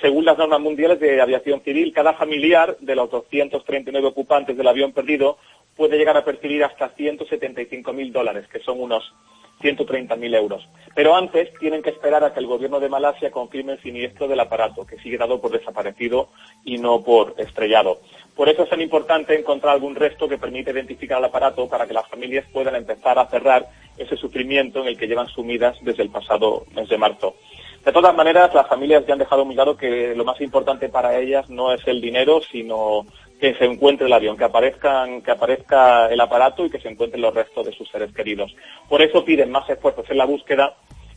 Según 0.00 0.24
las 0.24 0.38
normas 0.38 0.60
mundiales 0.60 0.98
de 0.98 1.20
aviación 1.20 1.60
civil, 1.60 1.92
cada 1.92 2.14
familiar 2.14 2.76
de 2.80 2.96
los 2.96 3.10
239 3.10 4.08
ocupantes 4.08 4.56
del 4.56 4.68
avión 4.68 4.92
perdido 4.92 5.38
puede 5.76 5.98
llegar 5.98 6.16
a 6.16 6.24
percibir 6.24 6.64
hasta 6.64 6.94
175.000 6.94 8.10
dólares, 8.10 8.48
que 8.48 8.60
son 8.60 8.80
unos 8.80 9.12
130.000 9.60 10.34
euros. 10.34 10.68
Pero 10.94 11.14
antes 11.14 11.52
tienen 11.58 11.82
que 11.82 11.90
esperar 11.90 12.24
a 12.24 12.32
que 12.32 12.40
el 12.40 12.46
gobierno 12.46 12.80
de 12.80 12.88
Malasia 12.88 13.30
confirme 13.30 13.72
el 13.72 13.82
siniestro 13.82 14.28
del 14.28 14.40
aparato, 14.40 14.86
que 14.86 14.98
sigue 14.98 15.18
dado 15.18 15.40
por 15.40 15.50
desaparecido 15.50 16.28
y 16.64 16.78
no 16.78 17.02
por 17.02 17.34
estrellado. 17.38 18.00
Por 18.34 18.48
eso 18.48 18.62
es 18.62 18.70
tan 18.70 18.80
importante 18.80 19.38
encontrar 19.38 19.74
algún 19.74 19.94
resto 19.94 20.28
que 20.28 20.38
permita 20.38 20.70
identificar 20.70 21.18
el 21.18 21.24
aparato 21.24 21.68
para 21.68 21.86
que 21.86 21.94
las 21.94 22.08
familias 22.08 22.46
puedan 22.52 22.76
empezar 22.76 23.18
a 23.18 23.26
cerrar 23.26 23.66
ese 23.96 24.16
sufrimiento 24.16 24.80
en 24.80 24.88
el 24.88 24.98
que 24.98 25.06
llevan 25.06 25.28
sumidas 25.28 25.76
desde 25.82 26.02
el 26.02 26.10
pasado 26.10 26.66
mes 26.74 26.88
de 26.88 26.98
marzo. 26.98 27.36
De 27.84 27.92
todas 27.92 28.16
maneras, 28.16 28.52
las 28.52 28.66
familias 28.66 29.06
ya 29.06 29.12
han 29.12 29.20
dejado 29.20 29.44
muy 29.44 29.54
claro 29.54 29.76
que 29.76 30.12
lo 30.16 30.24
más 30.24 30.40
importante 30.40 30.88
para 30.88 31.16
ellas 31.18 31.48
no 31.48 31.72
es 31.72 31.86
el 31.86 32.00
dinero, 32.00 32.40
sino 32.42 33.06
que 33.40 33.54
se 33.54 33.64
encuentre 33.64 34.06
el 34.06 34.12
avión, 34.12 34.36
que 34.36 34.44
aparezcan, 34.44 35.22
que 35.22 35.30
aparezca 35.30 36.08
el 36.08 36.20
aparato 36.20 36.64
y 36.64 36.70
que 36.70 36.80
se 36.80 36.88
encuentren 36.88 37.20
los 37.20 37.34
restos 37.34 37.66
de 37.66 37.72
sus 37.72 37.88
seres 37.90 38.12
queridos. 38.12 38.54
Por 38.88 39.02
eso 39.02 39.24
piden 39.24 39.50
más 39.50 39.68
esfuerzos 39.68 40.08
en 40.10 40.18
la 40.18 40.24
búsqueda 40.24 40.74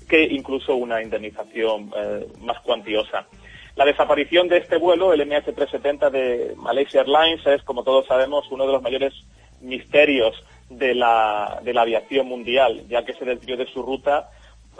que 0.07 0.23
incluso 0.23 0.75
una 0.75 1.01
indemnización 1.01 1.91
eh, 1.95 2.27
más 2.41 2.59
cuantiosa. 2.61 3.27
La 3.75 3.85
desaparición 3.85 4.47
de 4.49 4.57
este 4.57 4.77
vuelo, 4.77 5.13
el 5.13 5.21
MH370 5.21 6.09
de 6.09 6.53
Malaysia 6.57 7.01
Airlines, 7.01 7.45
es, 7.45 7.63
como 7.63 7.83
todos 7.83 8.07
sabemos, 8.07 8.45
uno 8.51 8.65
de 8.65 8.73
los 8.73 8.81
mayores 8.81 9.13
misterios 9.61 10.35
de 10.69 10.95
la, 10.95 11.61
de 11.63 11.73
la 11.73 11.83
aviación 11.83 12.27
mundial, 12.27 12.83
ya 12.89 13.05
que 13.05 13.13
se 13.13 13.23
desvió 13.23 13.55
de 13.55 13.67
su 13.67 13.81
ruta 13.81 14.29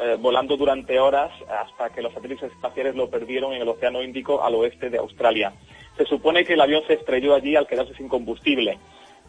eh, 0.02 0.18
volando 0.20 0.56
durante 0.56 1.00
horas 1.00 1.32
hasta 1.50 1.90
que 1.90 2.02
los 2.02 2.14
satélites 2.14 2.52
espaciales 2.52 2.96
lo 2.96 3.10
perdieron 3.10 3.54
en 3.54 3.62
el 3.62 3.68
Océano 3.68 4.02
Índico 4.02 4.44
al 4.44 4.56
oeste 4.56 4.90
de 4.90 4.98
Australia. 4.98 5.54
Se 6.00 6.06
supone 6.06 6.46
que 6.46 6.54
el 6.54 6.62
avión 6.62 6.82
se 6.88 6.94
estrelló 6.94 7.36
allí 7.36 7.58
al 7.58 7.68
quedarse 7.68 7.94
sin 7.94 8.08
combustible, 8.08 8.80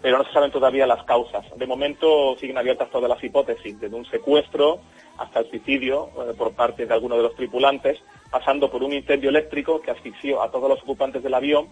pero 0.00 0.16
no 0.16 0.24
se 0.24 0.33
saben 0.33 0.52
todavía 0.52 0.87
las 0.87 1.02
causas. 1.02 1.44
De 1.56 1.66
momento 1.66 2.37
siguen 2.37 2.59
abiertas 2.59 2.90
todas 2.90 3.11
las 3.11 3.24
hipótesis, 3.24 3.80
desde 3.80 3.96
un 3.96 4.04
secuestro 4.04 4.78
hasta 5.18 5.40
el 5.40 5.50
suicidio 5.50 6.11
eh, 6.16 6.33
por 6.38 6.52
parte 6.52 6.87
de 6.87 6.94
alguno 6.94 7.16
de 7.16 7.24
los 7.24 7.35
tripulantes, 7.35 7.98
pasando 8.30 8.70
por 8.70 8.85
un 8.85 8.92
incendio 8.92 9.30
eléctrico 9.30 9.80
que 9.80 9.90
asfixió 9.90 10.40
a 10.40 10.52
todos 10.52 10.68
los 10.68 10.80
ocupantes 10.83 11.24
del 11.24 11.35
avión, 11.35 11.66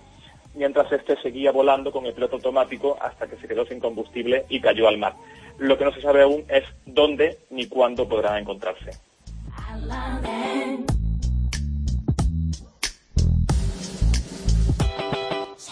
mientras 0.57 0.91
este 0.91 1.15
seguía 1.23 1.53
volando 1.53 1.93
con 1.93 2.05
el 2.05 2.13
piloto 2.13 2.35
automático 2.35 2.99
hasta 3.01 3.29
que 3.29 3.37
se 3.37 3.47
quedó 3.47 3.65
sin 3.67 3.79
combustible 3.79 4.47
y 4.49 4.61
cayó 4.61 4.89
al 4.89 4.99
mar. 4.99 5.15
Lo 5.59 5.79
que 5.79 5.85
no 5.85 5.93
se 5.93 6.03
sabe 6.03 6.23
aún 6.23 6.45
es 6.49 6.65
dónde 6.87 7.39
ni 7.51 7.69
cuándo 7.69 8.09
podrá 8.09 8.37
encontrarse. 8.37 8.91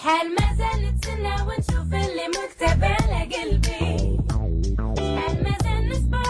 شحال 0.05 0.35
ما 0.35 0.53
زال 0.57 0.93
نتسنى 0.95 1.33
ونشوف 1.41 1.93
اللي 1.93 2.27
مكتب 2.27 2.83
على 2.83 3.35
قلبي 3.35 4.17
شحال 4.97 5.43
ما 5.43 5.57
زال 5.63 5.89
نصبر 5.89 6.23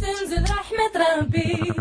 تنزل 0.00 0.42
رحمة 0.42 1.20
ربي 1.20 1.72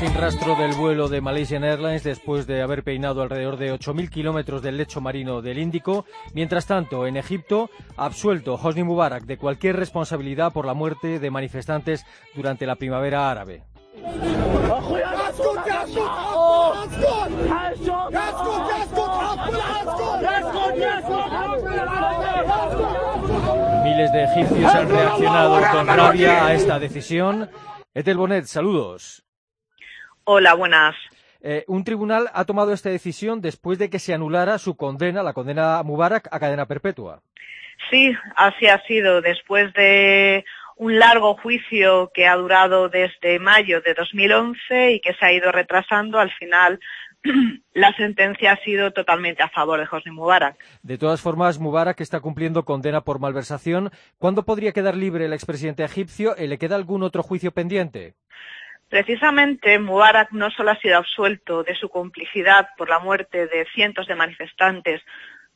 Sin 0.00 0.14
rastro 0.14 0.54
del 0.56 0.72
vuelo 0.72 1.08
de 1.08 1.22
Malaysian 1.22 1.64
Airlines 1.64 2.04
después 2.04 2.46
de 2.46 2.60
haber 2.60 2.82
peinado 2.82 3.22
alrededor 3.22 3.56
de 3.56 3.72
8.000 3.72 4.10
kilómetros 4.10 4.60
del 4.60 4.76
lecho 4.76 5.00
marino 5.00 5.40
del 5.40 5.58
Índico. 5.58 6.04
Mientras 6.34 6.66
tanto, 6.66 7.06
en 7.06 7.16
Egipto, 7.16 7.70
absuelto 7.96 8.58
Hosni 8.62 8.82
Mubarak 8.82 9.24
de 9.24 9.38
cualquier 9.38 9.76
responsabilidad 9.76 10.52
por 10.52 10.66
la 10.66 10.74
muerte 10.74 11.18
de 11.18 11.30
manifestantes 11.30 12.04
durante 12.34 12.66
la 12.66 12.76
primavera 12.76 13.30
árabe. 13.30 13.62
Miles 23.83 24.11
de 24.11 24.23
egipcios 24.23 24.75
han 24.75 24.89
reaccionado 24.89 25.61
con 25.71 25.87
rabia 25.87 26.45
a 26.45 26.53
esta 26.53 26.79
decisión. 26.79 27.49
Etel 27.93 28.17
Bonet, 28.17 28.45
saludos. 28.45 29.23
Hola, 30.25 30.53
buenas. 30.53 30.95
Eh, 31.41 31.63
un 31.67 31.83
tribunal 31.83 32.29
ha 32.33 32.45
tomado 32.45 32.73
esta 32.73 32.89
decisión 32.89 33.41
después 33.41 33.79
de 33.79 33.89
que 33.89 33.99
se 33.99 34.13
anulara 34.13 34.57
su 34.57 34.75
condena, 34.75 35.23
la 35.23 35.33
condena 35.33 35.79
a 35.79 35.83
Mubarak, 35.83 36.27
a 36.29 36.39
cadena 36.39 36.67
perpetua. 36.67 37.21
Sí, 37.89 38.13
así 38.35 38.67
ha 38.67 38.81
sido. 38.83 39.21
Después 39.21 39.73
de 39.73 40.45
un 40.81 40.97
largo 40.97 41.37
juicio 41.37 42.09
que 42.11 42.25
ha 42.25 42.35
durado 42.35 42.89
desde 42.89 43.37
mayo 43.37 43.81
de 43.81 43.93
2011 43.93 44.93
y 44.93 44.99
que 44.99 45.13
se 45.13 45.23
ha 45.23 45.31
ido 45.31 45.51
retrasando. 45.51 46.17
Al 46.17 46.31
final, 46.31 46.79
la 47.73 47.93
sentencia 47.93 48.53
ha 48.53 48.63
sido 48.63 48.89
totalmente 48.89 49.43
a 49.43 49.49
favor 49.49 49.79
de 49.79 49.87
Hosni 49.91 50.11
Mubarak. 50.11 50.57
De 50.81 50.97
todas 50.97 51.21
formas, 51.21 51.59
Mubarak 51.59 52.01
está 52.01 52.19
cumpliendo 52.19 52.65
condena 52.65 53.01
por 53.01 53.19
malversación. 53.19 53.91
¿Cuándo 54.17 54.43
podría 54.43 54.71
quedar 54.71 54.97
libre 54.97 55.25
el 55.25 55.33
expresidente 55.33 55.83
egipcio? 55.83 56.33
¿Le 56.35 56.57
queda 56.57 56.77
algún 56.77 57.03
otro 57.03 57.21
juicio 57.21 57.51
pendiente? 57.51 58.15
Precisamente, 58.89 59.77
Mubarak 59.77 60.31
no 60.31 60.49
solo 60.49 60.71
ha 60.71 60.79
sido 60.79 60.97
absuelto 60.97 61.61
de 61.61 61.75
su 61.75 61.89
complicidad 61.89 62.69
por 62.75 62.89
la 62.89 62.97
muerte 62.97 63.45
de 63.45 63.67
cientos 63.75 64.07
de 64.07 64.15
manifestantes 64.15 65.03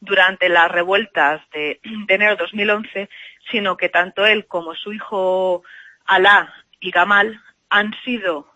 durante 0.05 0.49
las 0.49 0.71
revueltas 0.71 1.41
de, 1.51 1.79
enero 2.07 2.31
de 2.31 2.43
2011, 2.43 3.09
sino 3.51 3.77
que 3.77 3.89
tanto 3.89 4.25
él 4.25 4.45
como 4.47 4.75
su 4.75 4.93
hijo 4.93 5.63
Alá 6.05 6.53
y 6.79 6.91
Gamal 6.91 7.41
han 7.69 7.93
sido, 8.03 8.47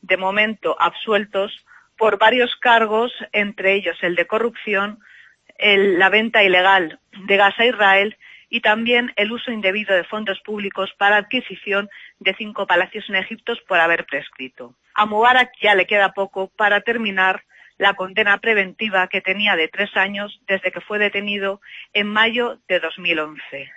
de 0.00 0.16
momento, 0.16 0.76
absueltos 0.80 1.64
por 1.96 2.18
varios 2.18 2.54
cargos, 2.56 3.12
entre 3.32 3.74
ellos 3.74 3.96
el 4.02 4.16
de 4.16 4.26
corrupción, 4.26 4.98
la 5.58 6.08
venta 6.10 6.42
ilegal 6.42 6.98
de 7.12 7.36
gas 7.36 7.58
a 7.58 7.66
Israel 7.66 8.16
y 8.48 8.60
también 8.60 9.12
el 9.16 9.32
uso 9.32 9.50
indebido 9.50 9.94
de 9.94 10.04
fondos 10.04 10.40
públicos 10.40 10.92
para 10.98 11.16
adquisición 11.16 11.88
de 12.18 12.34
cinco 12.34 12.66
palacios 12.66 13.08
en 13.08 13.16
Egipto 13.16 13.54
por 13.66 13.78
haber 13.78 14.04
prescrito. 14.06 14.74
A 14.94 15.06
Mubarak 15.06 15.52
ya 15.60 15.74
le 15.74 15.86
queda 15.86 16.12
poco 16.12 16.48
para 16.56 16.80
terminar 16.80 17.42
la 17.78 17.94
condena 17.94 18.38
preventiva 18.38 19.08
que 19.08 19.20
tenía 19.20 19.56
de 19.56 19.68
tres 19.68 19.96
años 19.96 20.40
desde 20.46 20.72
que 20.72 20.80
fue 20.80 20.98
detenido 20.98 21.60
en 21.92 22.08
mayo 22.08 22.58
de 22.68 22.80
2011. 22.80 23.70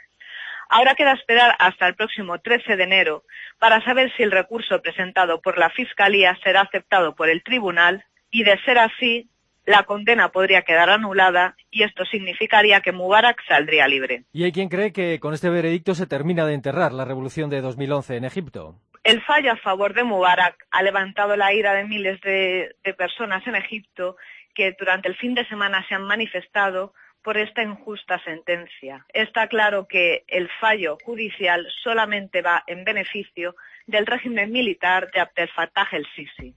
Ahora 0.69 0.93
queda 0.93 1.13
esperar 1.13 1.55
hasta 1.57 1.87
el 1.87 1.95
próximo 1.95 2.39
13 2.39 2.75
de 2.75 2.83
enero 2.83 3.23
para 3.57 3.83
saber 3.83 4.13
si 4.15 4.23
el 4.23 4.31
recurso 4.31 4.81
presentado 4.81 5.41
por 5.41 5.57
la 5.57 5.71
Fiscalía 5.71 6.37
será 6.43 6.61
aceptado 6.61 7.15
por 7.15 7.27
el 7.27 7.43
Tribunal 7.43 8.05
y, 8.29 8.43
de 8.43 8.59
ser 8.63 8.77
así, 8.77 9.27
la 9.65 9.83
condena 9.83 10.29
podría 10.29 10.61
quedar 10.61 10.89
anulada 10.89 11.55
y 11.71 11.83
esto 11.83 12.05
significaría 12.05 12.81
que 12.81 12.91
Mubarak 12.91 13.43
saldría 13.47 13.87
libre. 13.87 14.23
¿Y 14.31 14.43
hay 14.43 14.51
quien 14.51 14.69
cree 14.69 14.93
que 14.93 15.19
con 15.19 15.33
este 15.33 15.49
veredicto 15.49 15.95
se 15.95 16.07
termina 16.07 16.45
de 16.45 16.53
enterrar 16.53 16.91
la 16.91 17.05
revolución 17.05 17.49
de 17.49 17.61
2011 17.61 18.17
en 18.17 18.25
Egipto? 18.25 18.75
El 19.09 19.23
fallo 19.23 19.53
a 19.53 19.57
favor 19.57 19.95
de 19.95 20.03
Mubarak 20.03 20.67
ha 20.69 20.83
levantado 20.83 21.35
la 21.35 21.51
ira 21.51 21.73
de 21.73 21.83
miles 21.83 22.21
de, 22.21 22.75
personas 22.95 23.41
en 23.47 23.55
Egipto 23.55 24.17
que 24.53 24.75
durante 24.77 25.07
el 25.07 25.15
fin 25.15 25.33
de 25.33 25.47
semana 25.47 25.83
se 25.87 25.95
han 25.95 26.03
manifestado 26.03 26.93
por 27.23 27.35
esta 27.35 27.63
injusta 27.63 28.23
sentencia. 28.23 29.07
Está 29.11 29.47
claro 29.47 29.87
que 29.87 30.25
el 30.27 30.47
fallo 30.61 30.99
judicial 31.03 31.67
solamente 31.81 32.43
va 32.43 32.63
en 32.67 32.85
beneficio 32.85 33.55
del 33.87 34.05
régimen 34.05 34.51
militar 34.51 35.09
de 35.09 35.21
Abdel 35.21 35.49
Fattah 35.49 35.87
el-Sisi. 35.91 36.53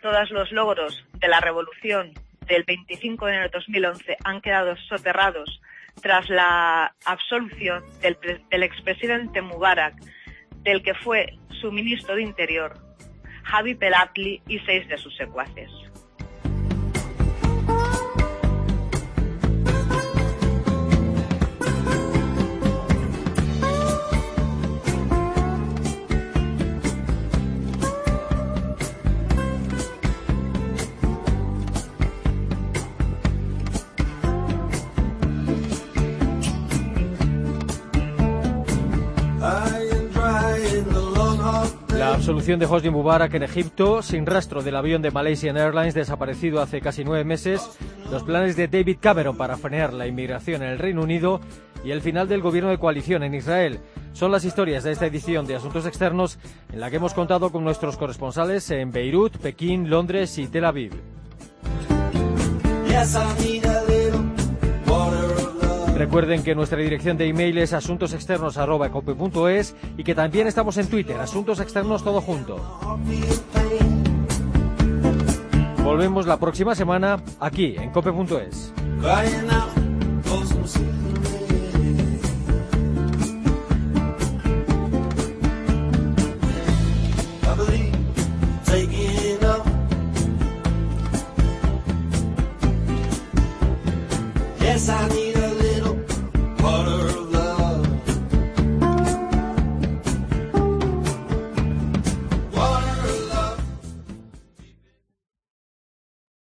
Todos 0.00 0.30
los 0.30 0.52
logros 0.52 1.04
de 1.14 1.26
la 1.26 1.40
revolución 1.40 2.12
del 2.46 2.62
25 2.62 3.26
de 3.26 3.32
enero 3.32 3.48
de 3.48 3.58
2011 3.58 4.16
han 4.22 4.40
quedado 4.42 4.76
soterrados 4.76 5.60
tras 6.00 6.30
la 6.30 6.94
absolución 7.04 7.82
del, 8.00 8.16
del 8.48 8.62
expresidente 8.62 9.42
Mubarak 9.42 9.96
del 10.66 10.82
que 10.82 10.94
fue 10.94 11.32
su 11.60 11.70
ministro 11.70 12.16
de 12.16 12.22
Interior, 12.22 12.74
Javi 13.44 13.76
Pelatli 13.76 14.42
y 14.48 14.58
seis 14.60 14.86
de 14.88 14.98
sus 14.98 15.16
secuaces. 15.16 15.70
Solución 42.26 42.58
de 42.58 42.66
Hosni 42.66 42.90
Mubarak 42.90 43.34
en 43.34 43.44
Egipto, 43.44 44.02
sin 44.02 44.26
rastro 44.26 44.60
del 44.60 44.74
avión 44.74 45.00
de 45.00 45.12
Malaysian 45.12 45.56
Airlines 45.56 45.94
desaparecido 45.94 46.60
hace 46.60 46.80
casi 46.80 47.04
nueve 47.04 47.22
meses, 47.22 47.78
los 48.10 48.24
planes 48.24 48.56
de 48.56 48.66
David 48.66 48.96
Cameron 49.00 49.36
para 49.36 49.56
frenar 49.56 49.92
la 49.92 50.08
inmigración 50.08 50.64
en 50.64 50.70
el 50.70 50.80
Reino 50.80 51.02
Unido 51.02 51.40
y 51.84 51.92
el 51.92 52.02
final 52.02 52.26
del 52.26 52.42
gobierno 52.42 52.70
de 52.70 52.78
coalición 52.78 53.22
en 53.22 53.36
Israel. 53.36 53.78
Son 54.12 54.32
las 54.32 54.44
historias 54.44 54.82
de 54.82 54.90
esta 54.90 55.06
edición 55.06 55.46
de 55.46 55.54
Asuntos 55.54 55.86
Externos 55.86 56.40
en 56.72 56.80
la 56.80 56.90
que 56.90 56.96
hemos 56.96 57.14
contado 57.14 57.52
con 57.52 57.62
nuestros 57.62 57.96
corresponsales 57.96 58.68
en 58.72 58.90
Beirut, 58.90 59.36
Pekín, 59.36 59.88
Londres 59.88 60.36
y 60.38 60.48
Tel 60.48 60.64
Aviv. 60.64 60.94
Recuerden 66.16 66.42
que 66.42 66.54
nuestra 66.54 66.78
dirección 66.78 67.18
de 67.18 67.28
email 67.28 67.58
es 67.58 67.74
asuntosexternos.cope.es 67.74 69.76
y 69.98 70.02
que 70.02 70.14
también 70.14 70.46
estamos 70.46 70.78
en 70.78 70.88
Twitter, 70.88 71.20
Asuntos 71.20 71.60
Externos 71.60 72.02
Todo 72.02 72.22
Junto. 72.22 72.56
Volvemos 75.84 76.26
la 76.26 76.38
próxima 76.38 76.74
semana 76.74 77.22
aquí 77.38 77.76
en 77.76 77.90
cope.es. 77.90 78.72